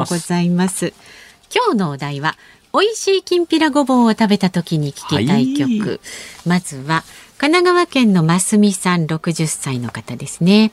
[0.50, 0.94] ます。
[1.54, 2.38] 今日のお題は
[2.74, 6.00] 美味しいきんぴらごぼうを食べた時に聞きたい曲、はい、
[6.46, 7.04] まずは
[7.38, 10.72] 神奈川県のますみさん60歳の方ですね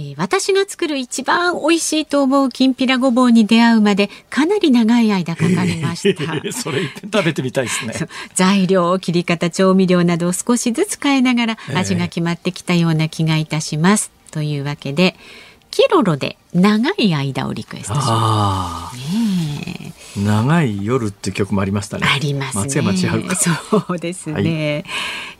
[0.00, 6.22] えー、私が作る一番美味しいと思うきんぴらごぼうに出会うまでかなり長い間かかりました。
[6.52, 7.94] それ食べてみたいですね。
[8.34, 14.12] 材料、切り方、調味料などを少しずつ変えながら味が決まってきたような気がいたします。
[14.30, 15.16] というわけで、
[15.70, 18.96] キロロで長い間をリクエストします。
[18.96, 22.06] ね長い夜って曲もありましたね。
[22.08, 22.64] ありますね。
[23.36, 24.84] そうですね、はい、え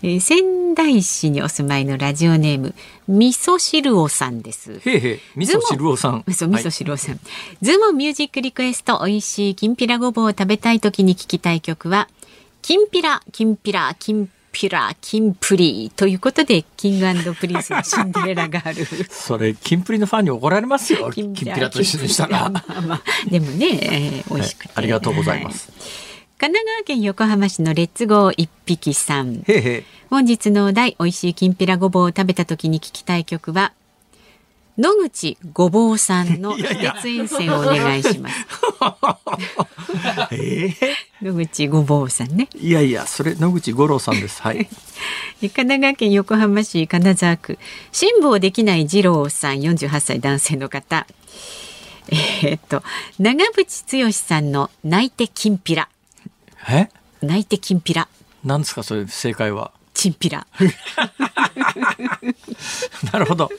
[0.03, 2.75] ー、仙台市にお住まいのラジオネーム
[3.09, 4.81] 味噌汁おさんです。
[4.85, 6.25] へへ味噌汁おさん。
[6.33, 7.15] そう味噌汁おさん。
[7.15, 12.09] はい、ズームオンミュージックリクエスト美味しいきんぴらごぼうを食べたい時に聞きたい曲は
[12.63, 19.11] きんぴらきんぴらきんぴらキンプリということでキングプリンスの シンデレラガール。
[19.11, 21.11] それキンプリのファンに怒られますよ。
[21.13, 25.81] キンピラと一緒にしたら、まあまあ、でもね、えー、美味しくて、はい、ありがとうございます、はい、
[26.39, 29.45] 神奈川県横浜市のレッツゴー一匹さん。
[30.11, 33.73] 本日のお題美味しいきんぴらごぼうを食べた時に聞きたい曲は
[34.79, 38.47] 野口ごぼうさんの非鉄沿線をお願いします。
[40.31, 42.49] えー、野口ごぼうさんね。
[42.55, 44.41] いやいや、それ野口五郎さんです。
[44.41, 44.69] はい。
[45.41, 47.59] 神奈川県横浜市金沢区
[47.91, 51.09] 辛抱できない二郎さん、48歳男性の方。
[52.11, 52.85] えー、っと
[53.19, 55.89] 長渕剛さんの泣いてきんぴら。
[56.69, 56.89] え？
[57.21, 58.07] 泣いてきんぴら。
[58.45, 59.73] なんですかそれ正解は。
[59.93, 60.47] チンピラ。
[63.13, 63.51] なるほど。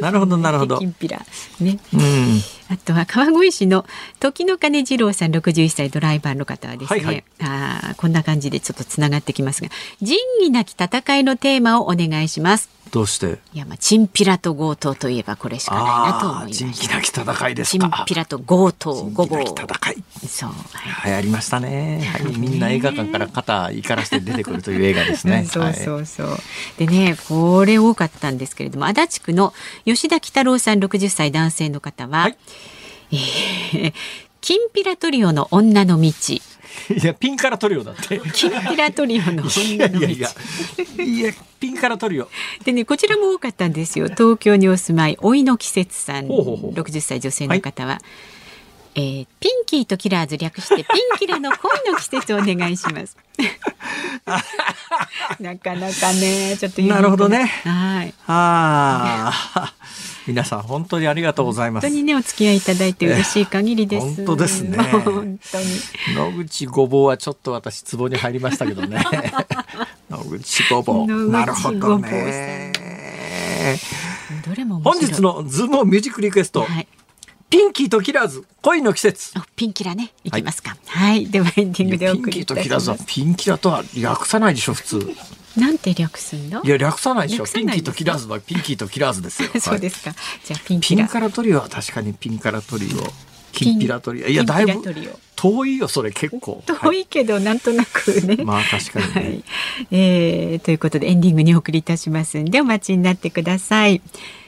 [0.00, 0.78] なるほど、なるほど。
[0.78, 1.24] チンピラ。
[1.60, 1.78] ね。
[1.92, 2.42] うん。
[2.68, 3.86] あとは川越市の
[4.20, 7.04] 時の金次郎さん、六十一歳ドライバーの方はですね。
[7.04, 9.68] はいはい、あこんな感じでちょっとつながってきますが、
[10.00, 12.75] 仁義なき戦いのテーマをお願いします。
[12.90, 13.38] どうして？
[13.52, 16.96] いやまあチンピラと強盗といえばこれしかないなと思いました。
[16.96, 19.42] なき戦いですチンピラと強盗ごぼう。
[19.42, 20.26] 戦い。
[20.26, 20.50] そう。
[20.50, 22.00] はい、流行りましたね。
[22.12, 25.44] はい、みんな映画館から肩怒らして出てくるという映画ですね。
[25.50, 26.30] そうそうそう。
[26.30, 26.38] は
[26.78, 29.52] い、でねこれ多かったんですけれども足立区の
[29.84, 32.36] 吉田喜太郎さん60歳男性の方は、はい、
[33.12, 33.92] えー、
[34.40, 36.12] きんぴらトリオの女の道。
[36.90, 38.20] いやピンカラトリオだって。
[38.32, 39.60] キンピラトリオの女の道。
[39.60, 40.20] いやいやい
[41.20, 42.28] や ピンカラトリオ。
[42.64, 44.08] でねこちらも多かったんですよ。
[44.08, 47.94] 東京にお住まい老いの季節さん六十歳女性の方は。
[47.94, 48.00] はい
[48.98, 50.86] えー、ピンキーとキラーズ略してピン
[51.18, 53.14] キラの恋の季節をお願いします。
[55.38, 57.44] なかなかね、ちょっとなるほどね。
[57.44, 58.14] はい。
[58.26, 59.74] ああ。
[60.26, 61.84] 皆さん本当にありがとうございます。
[61.84, 64.16] 本当にねお付き合いいただいて嬉しい限りです。
[64.16, 64.78] 本当ですね。
[64.78, 65.38] 本当に。
[66.14, 69.04] 野口ごぼうはちょっと私壺に入りましたけどね。
[70.10, 71.30] 野口ごぼう。
[71.30, 72.72] なるほどね。
[74.46, 76.62] どれも本日のズームミュージックリクエスト。
[76.62, 76.88] はい
[77.48, 85.14] ピンキーと切らず恋の季節ピンキラねいきますかはい、はい、ではエンディングでお送りいたしますピンキーと切らずはピンキラとは略さないでしょ普通
[85.56, 86.62] なんて略すんの？
[86.62, 87.44] いや略さないでしょ。
[87.44, 89.48] ピンキーと切らずはピンキーと切らずですよ。
[89.60, 93.12] そうですか、じゃあピンピンカラトリオは確かにピンカラトリオ。
[93.52, 94.82] きんぴらトリオいやだいぶ
[95.34, 96.62] 遠いよそれ結構。
[96.68, 98.44] 遠いけど、はい、なんとなくね。
[98.44, 99.44] まあ確かに、ね、はい、
[99.90, 104.02] えー、ということでエンディングにお送りいたしますんでお待ちになってください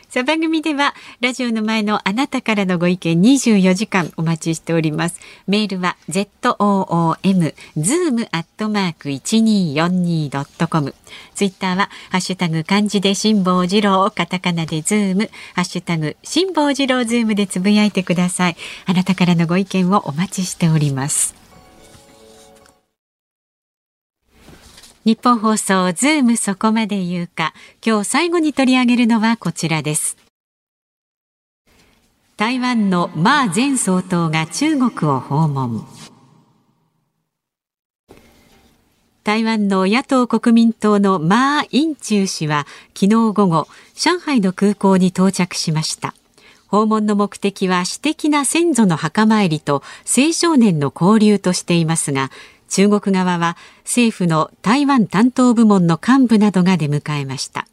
[0.08, 5.20] さあ番組ではラジオの前のあなたからのご意見24時間お待ちしております。
[5.46, 10.94] メールは z o o m zoom アットマーク一二四二ドットコム。
[11.34, 18.56] ツイッターはハッシュタグ漢字で辛坊治郎カタカナでズームハッシュタグ辛坊治郎ズームでつぶやいてください。
[18.86, 21.37] あなたからのご意見をお待ちしております。
[25.08, 27.54] 日本放送ズームそこまで言うか。
[27.82, 30.18] 今日最後に取り上げるのはこちらです。
[32.36, 35.86] 台湾の馬前総統が中国を訪問。
[39.24, 46.14] 台湾の野党国民党の馬英九氏は昨日午後上海の空港に到着しました。
[46.66, 52.30] 訪問の目的は私的な先祖の墓参りと青少年の交流としていますが
[52.68, 57.66] 中国側は政府の台湾担当部門の幹部などが出迎えました。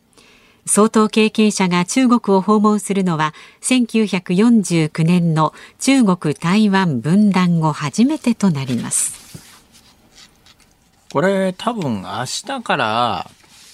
[0.66, 9.14] 総統経験者が中国を訪問するのは1949年の中国台湾分断後初めてとなります。
[11.12, 13.30] これ多分明日から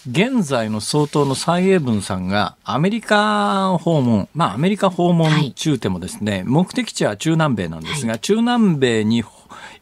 [0.09, 9.21] 現在の総統の蔡英文さんがアメリカ訪問、まあアメリカ訪問中でもですね、はい、目的地は中南米なんですが、はい、中南米に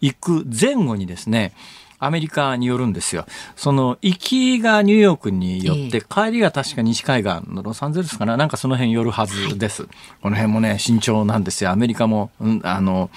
[0.02, 1.54] 行く前後にですね、
[2.00, 3.26] アメリカによるんですよ。
[3.58, 9.88] その、行きがニューヨークによって、帰りが確か西海岸のロサンゼルスかななんかその辺寄るはずです。
[10.22, 11.72] この辺もね、慎重なんですよ。
[11.72, 13.10] アメリカも、うん、あの、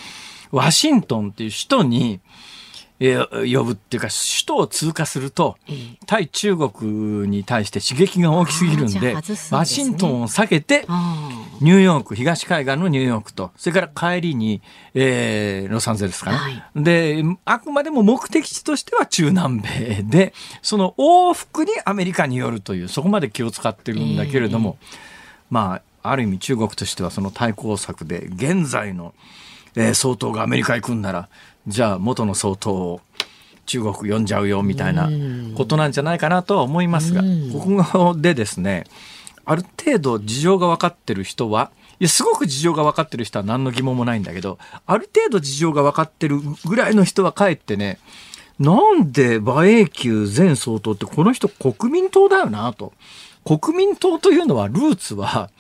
[0.51, 2.21] ワシントンっていう首都に、
[3.01, 5.57] 呼ぶっていうか首都を通過すると、
[6.07, 9.15] 対中国に対して刺激が大きすぎるんで、
[9.51, 10.87] ワシントンを避けて
[11.61, 14.63] ニューヨーク東海岸のニューヨークとそれから帰りに、
[14.95, 24.77] えー、ロサンゼルスかな、はい、であくまでも目的地としては中南米でその往復にアメリカによるというそこまで気を使ってるんだけれども、
[25.51, 29.15] まあある意味中国としてはその対抗策で現在の、
[29.77, 31.29] えー、総統がアメリカ行くんなら
[31.67, 33.01] じゃあ元の総統を
[33.67, 35.09] 中国呼んじゃうよみたいな
[35.57, 38.85] ことなんじゃないかなとは思いますが、ここでですね
[39.45, 47.99] ある程度事情が分かってる人はいやすごく事情が分かってる人は何の疑問もないんだけどある程度事情が分かってるぐらいの人はかえってね
[48.59, 52.93] なんで馬英九前総統ってこの人国民党だよなと。
[53.45, 55.51] 国民党というのはルーツは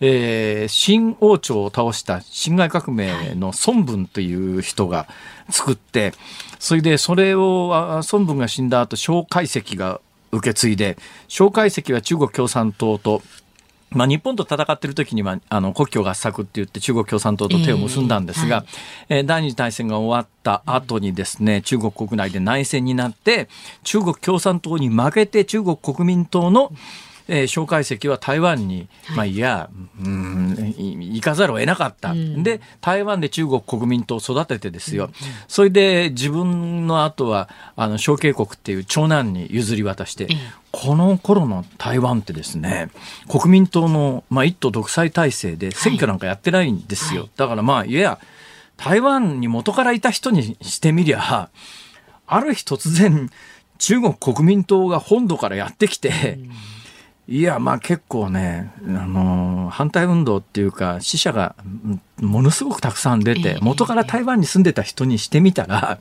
[0.00, 5.06] えー、新王朝を倒した辛亥革命の孫文という人が
[5.50, 6.12] 作って、
[6.58, 7.68] それでそれを
[8.10, 10.00] 孫文が死んだ後蒋介石が
[10.32, 10.96] 受け継いで
[11.26, 13.22] 蒋介石は中国共産党と
[13.90, 18.64] まあ、日本と戦っている時にはあの国境合作って言って中国共産党と手を結んだんですが、
[19.08, 23.48] えーはい、第二次大戦が終わった後にですね中国国内で内戦になって
[23.84, 26.70] 中国共産党に負けて中国国民党の、
[27.28, 29.68] えー、蒋介石は台湾に、まあ、いや、
[30.02, 35.12] うん、行かざるを得なかった、うん、で台湾で中国国民党を育ててですよ、うん、
[35.46, 40.28] それで自分の後はあの小慶国っていう長男に譲り渡して、
[40.72, 42.90] この頃の台湾ってですね
[43.28, 48.18] 国民党の、まあ、一党独裁体制で選挙なんかやってないんですよ、はい、だからまあいや
[48.78, 51.50] 台湾に元からいた人にしてみりゃ
[52.26, 53.30] ある日突然
[53.78, 56.50] 中国国民党が本土からやってきて、うん
[57.28, 61.54] いや、まあ結構ね、あの、反対運動っていうか、死者が
[62.16, 65.98] ものすごくたくさん出て、元から台湾に住んでた人にしてみたら、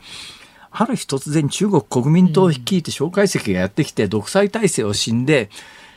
[0.71, 5.49] ある日突然中国国民党を率いて蒋介石がやってきて、独裁体制を死んで、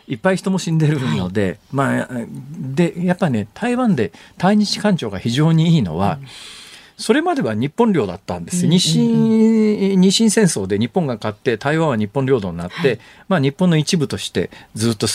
[0.09, 2.09] いっぱい人も死んでるので、はい、まあ、
[2.59, 6.26] で、やっぱね、台湾で対日感情が非常にいいのは、うん
[7.01, 15.07] それまでは日本領だったんです、日清日清戦争で日本が勝って台湾は日本領土になって、はい、まあ、日本の一部としてずっと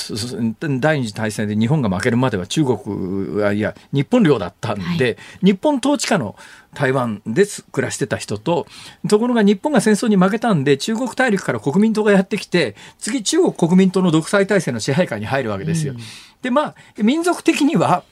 [0.79, 6.35] 第二次大戦で日本が負けるまでは中国はいや日本領だったんで、はい、日本統治下の
[6.73, 8.65] 台湾で暮らしてた人と
[9.07, 15.93] ところが日本が戦争に負けたんで中国大陸から国民党がやってきて次中国国民党の独裁体制の支配下に入るわけですよ。
[16.41, 18.03] でまあ民族的には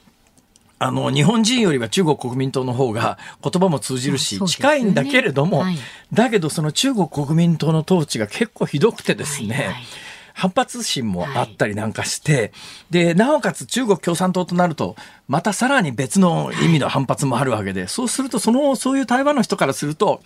[0.78, 5.76] あの、日本人よりは中国国民党の方が言葉も通じるし、近いんだけれども、はい、
[6.12, 9.74] だけどその中国国民党の統治が結構ひどくてですね、はいはい。
[10.34, 12.52] 反発心もあったりなんかして、はい、
[12.90, 14.96] で、なおかつ中国共産党となると、
[15.28, 20.22] またさらに別の意味の反発もあるわけで、そうすると、その、そういう台湾の人からすると、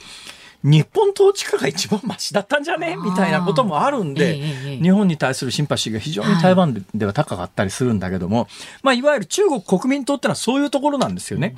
[0.63, 2.97] 日本統治下が一番マシだったんじゃね？
[2.97, 4.37] みたいなこともあるんで、
[4.83, 8.49] 日本に対するシンパシーが非常に台湾では高かったりするんだけども、
[8.83, 11.55] まあ、いわゆる中国国民党ってのはそういうところなんですよね。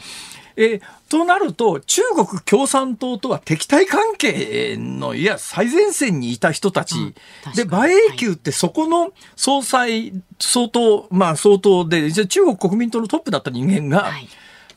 [0.57, 7.15] えー、となると、中国共産党とは敵対関係の、いや、最前線にいた人たち。
[7.55, 14.29] で、馬英九ってそこの総裁、相当、まあ相当で、中国国民党のトップだった人間が、はい、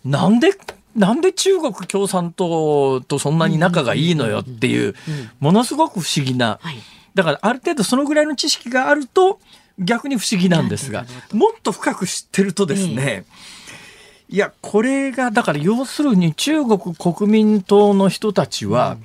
[0.06, 0.54] なんで
[0.96, 4.96] なんで中国共産党とそんなに仲がいいのよっていう、
[5.40, 6.60] ものすごく不思議な。
[7.16, 9.40] だからある程度そのぐらいの知識があると
[9.80, 13.26] 逆に不思議なんですが、もっと深く知ってるとですね、
[14.30, 18.98] いや、これが、だから要するに中国国民党の人たちは、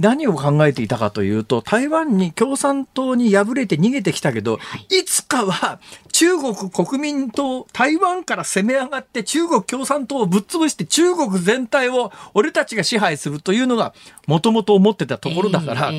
[0.00, 5.78] 何を考えていたかというと、台湾に共産党に敗れて逃げてきたけど、いつかは
[6.12, 13.94] 中国国民党、台湾から攻め上がって中国共産党をぶっ潰して中国全体を俺たちが支配するというのが
[14.26, 15.92] もともと思ってたところだから、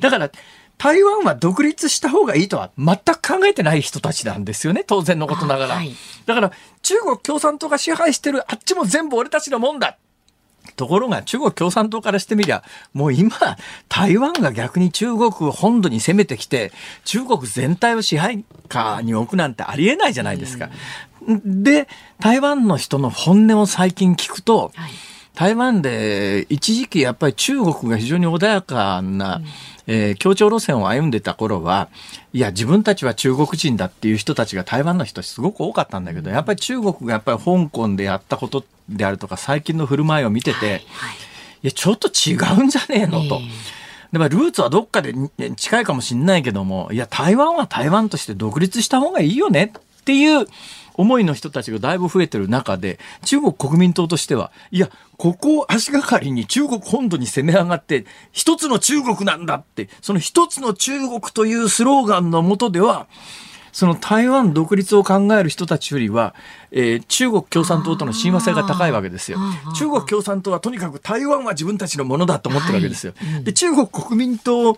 [0.00, 0.30] だから
[0.76, 5.80] 台湾は独立した方がいいとは全く考えてない人たちなんですよね、当然のことながら。
[6.26, 9.96] だから中国共産党が支配してるあっちも全部俺たちのもんだ。
[10.74, 12.62] ところが中国共産党からしてみりゃ、
[12.92, 13.30] もう今、
[13.88, 16.72] 台湾が逆に中国本土に攻めてきて、
[17.04, 20.70] 中国全体を支配下に置くなんてありえないじゃないですか。
[21.44, 21.88] で、
[22.20, 24.90] 台湾の人の本音を最近聞くと、はい。
[25.34, 29.44] 台湾で一時期やっぱり中国が非常に穏やかな、うん、
[29.88, 31.88] えー、協調路線を歩んでた頃は、
[32.32, 40.80] いや、自分たちは中国人だっていう人たちが台湾の人すごく多かったんだけど、やっぱり中国がやっぱり香港でやったことであるとか、最近の振る舞いを見てて、はいはい、い
[41.62, 43.40] や、ちょっと違うんじゃねえのと。
[43.40, 43.78] えー
[44.12, 45.14] でもルーツはどっかで
[45.56, 50.46] 近いかもしれないけども、いや、台湾は台湾として独立した方がいいよねっていう
[50.98, 63.06] 思いの人たちがだいぶ増えてる中で、中国国民党としては、いや、ここを足がかりに中国本土に攻め上がって、一つの中国なんだって、その一つの中国というスローガンのもとでは、
[63.72, 66.34] その台湾独立を考える人たちよりは、
[66.72, 69.38] えー、中国共産党との親和性が高いわけですよ。
[69.76, 73.12] 中国共産党はとにかく台湾は自分たちのものだと思ってるわけですよ。
[73.16, 74.76] はいうん、で中国国民党を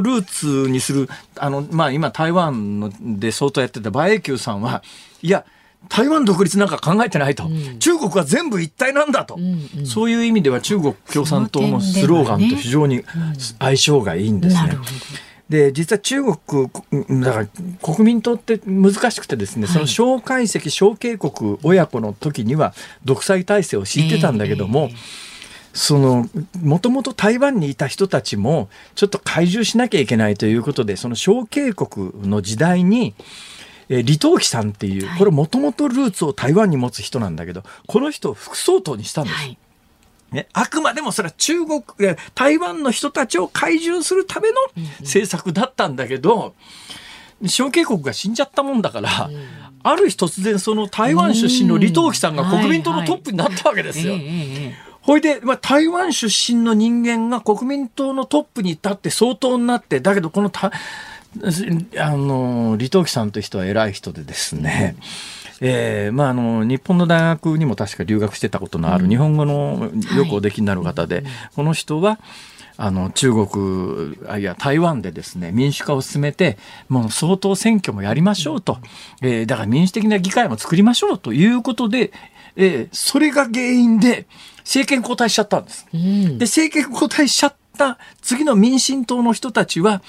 [0.00, 1.08] ルーツにする
[1.38, 4.82] あの、まあ、今台湾ので相当やってた馬英九さんは
[5.22, 5.46] いや
[5.88, 13.04] 台湾独立なんか考えてないと、うん、中国は全部一体なんだと、うんうん、そういう意味では中国共産党のスローガンと非常に
[13.58, 14.76] 相性がいいんですね。
[15.48, 16.70] で実は中国
[17.22, 17.46] だから
[17.82, 22.72] 国民党って難しくてですね、その蒋介石蒋介国親子の時には
[23.04, 24.96] 独裁体制を敷いてたんだけども、えー、
[25.74, 26.26] その
[26.62, 33.14] もともと台湾にいた人たちもちょっと懐柔しなきゃいけないということでその蒋介国の時代に
[33.92, 39.36] えー、李登輝さんっていう、これもともとルーツを台湾に持つ人なんだけど、この人を副総統にしたんです。
[39.36, 39.58] はい。
[40.30, 41.82] ね、あくまでもそれは中国、
[42.34, 44.56] 台湾の人たちを懐柔するための
[45.00, 46.54] 政策だったんだけど、
[47.44, 49.28] 小慶国が死んじゃったもんだから、
[49.82, 54.14] ある日突然その台湾出身の李登輝さんが国民党のトップになったわけですよ。
[55.02, 60.50] ほいで、まあ、台湾出身の人間が国民党のトップに立って総統になって、だけどこの
[61.98, 64.96] あの李登輝さんという人は偉い人でですね、
[65.60, 71.24] えーまあ、あの日本の大学にも確か留学してたことのある日本語のよくおできになる方で、はい、
[71.54, 72.18] この人は
[72.76, 76.58] あの中国あいや台湾でですね民主化を進めて
[76.88, 78.78] もう総統選挙もやりましょうと、
[79.22, 82.12] えー、だから民主的な議会も作りましょうということで、
[82.56, 84.26] えー、それが原因で
[84.58, 85.86] 政権交代しちゃったんです。
[85.92, 90.02] うん、で政権交代しちゃった次の民進党の人たちは、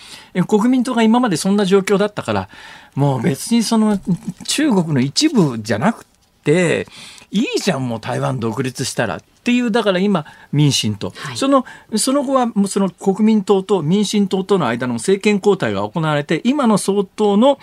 [0.48, 2.50] 国民党が今までそんな状況だったから、
[2.96, 4.00] もう別にその
[4.46, 6.06] 中国の一部じゃなく
[6.44, 6.88] て、
[7.32, 9.18] いいじゃん、もう台湾独立したら。
[9.18, 11.66] っていう、だから今、民進党、はい、その、
[11.98, 17.60] その後は、その国民党と民進党との間の政権交代が行われて、今の総統の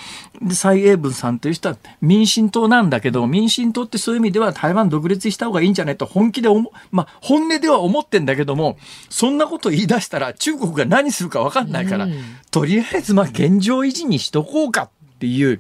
[0.52, 8.76] 蔡英文さんという人は民進党なんだけど、民進党ってそういう意味では台湾独立した方がいいんじゃないと本気で思、まあ、本音では思ってんだけども、
[9.08, 15.58] そんなこと言い出したら中国が何するか分かんないから、うん、とりあえずまあ現状維持にしとこうかっていう、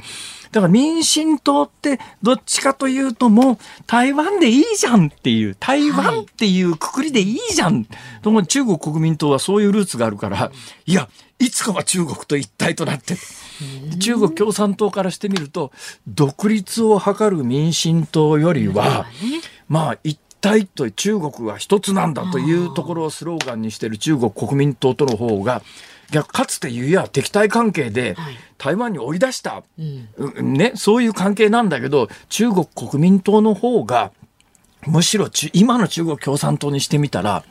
[0.52, 7.86] だから民進党ってどっちかというともう台湾でいいじゃんっていう、台湾っていうくくりでいいじゃん。
[8.22, 10.50] はい、中国国民党はそういうルーツがあるから、
[10.86, 13.16] いや、いつかは中国と一体となって。
[13.98, 15.70] 中国共産党からしてみると、
[16.06, 19.06] 独立を図る民進党よりは、
[19.68, 25.62] まあ一体と中国は一つなんだというところをスローガンにしている中国国民党との方が、
[26.10, 28.16] かつて言えば敵対関係で
[28.58, 34.12] 台湾に追い出した、うん、ね、そういう関係なんだけど中国国民党の方が
[34.86, 37.44] むしろ今の中国共産党にしてみたら、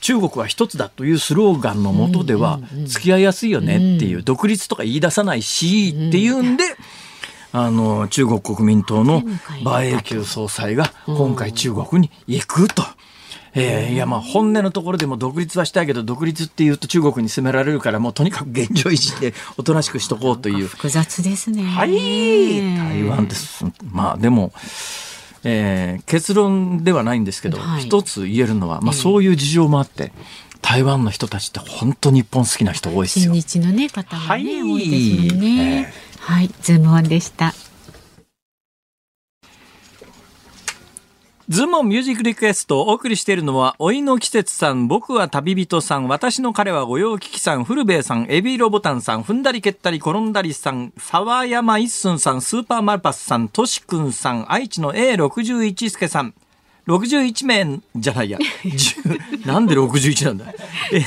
[0.00, 6.64] 中国は一つだというスローガンのもとでは付き合いやすいよねっていう、独立とか言い出さないしっていうんで、
[7.52, 9.22] あの中国国民党の
[9.60, 12.82] 馬英九総裁が今回中国に行くと。
[13.54, 20.66] えー、いやまあ本音のところでも独立はしたいけど独立っていうと中国に攻められるからもうとにかく現状維持で おとなしくしとこうという。
[20.66, 21.62] 複雑ですね。
[21.62, 21.92] はい
[22.76, 23.64] 台湾です。
[23.90, 24.52] まあでも
[25.44, 30.12] えー、結論ではないんですけど、はい、一つ言えるのは、まあ、そういう事情もあって、
[30.62, 33.32] 台湾の人たちって本当日本好きな人多いですよ。
[33.32, 35.92] 親日のね方がね、はい、多いですもんね。
[35.92, 37.52] えー、はい、ズームオンでした。
[41.48, 56.34] ズモンミュージックリクエストをお送りしているのは、老いの季節さん、僕は旅人さん、私の彼は御用聞きさん、古兵衛さん、エビロボタンさん、踏んだり蹴ったり転んだりさん、沢山一寸さん、スーパーマルパスさん、としくんさん、愛知の A61 助さん、
[56.86, 58.38] 61名じゃないや。
[59.46, 60.46] なんで61なんだ？
[60.50, 60.54] い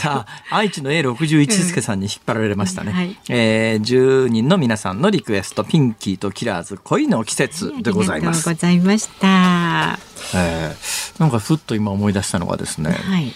[0.04, 2.92] や、愛知の A61 助さんに引っ張られましたね。
[2.92, 8.50] うんはい、えー、10人の皆さんのリクエスト、ピンキーとキラーズ、恋の季節でございます。
[8.50, 9.55] ありがとうございました。
[10.36, 13.34] えー、なんかふっと今思い出したのがですね、はい、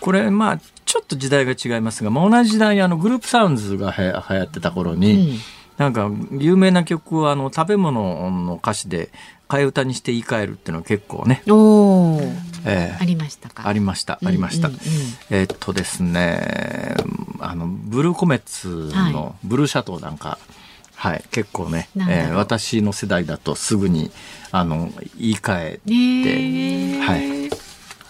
[0.00, 5.38] これまあ、ちょっと時代が違いますが、まあ、同じ時代あのグループサウンズがは流行ってた頃に、うん
[5.76, 9.10] なんか有名な曲はあの食べ物の歌詞で
[9.46, 11.42] 替え歌にして言い換えるっていうのは結構ね。
[11.48, 12.18] お
[12.64, 13.68] えー、ありましたか？
[13.68, 14.68] ありました、ありました。
[14.68, 14.84] うんうんうん、
[15.28, 16.96] えー、っとですね、
[17.40, 20.44] あの、ブルーコメッツのブルーシャトーなんか、はい、
[20.96, 24.10] はい、結構ね、えー、私の世代だとすぐに、
[24.50, 27.66] あの、言い換えて、はい。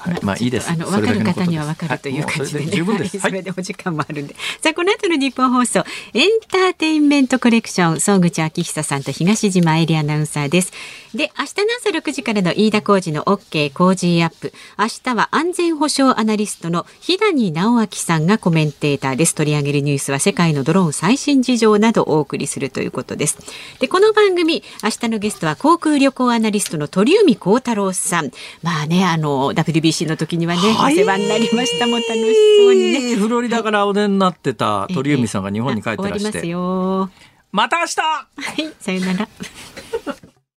[0.07, 0.71] はい、まあいいです。
[0.71, 3.19] あの分かる方には分かるという感じで、ね、十分です。
[3.19, 4.37] それでお時間もあるんで。
[4.63, 5.81] さあこの後の日本放送
[6.15, 10.73] エンターテインメントコレクション総口昭久さんと東島エリアナウンサーです。
[11.17, 14.53] で明日の朝六時からの飯田浩二の OK 工事アップ。
[14.79, 19.35] 明日は安全保障アナリストの日谷直明さんがコメンテーターです。
[19.35, 23.39] 取り上げるニュースは世界のドローン最新事情などをお送りするということです。
[23.81, 28.31] でこの番組明日のゲストは航空旅行アナリストの鳥海高太郎さん。
[28.63, 33.17] まあねあの WBC の時にはね、はい、お世話になりましたも楽しそうにね。
[33.17, 36.19] フロリダからお出になってた鳥海さんが日本に帰ってらして。
[36.19, 37.11] 終わりますよ。
[37.53, 38.27] また明日は
[38.59, 39.29] い、さよなら。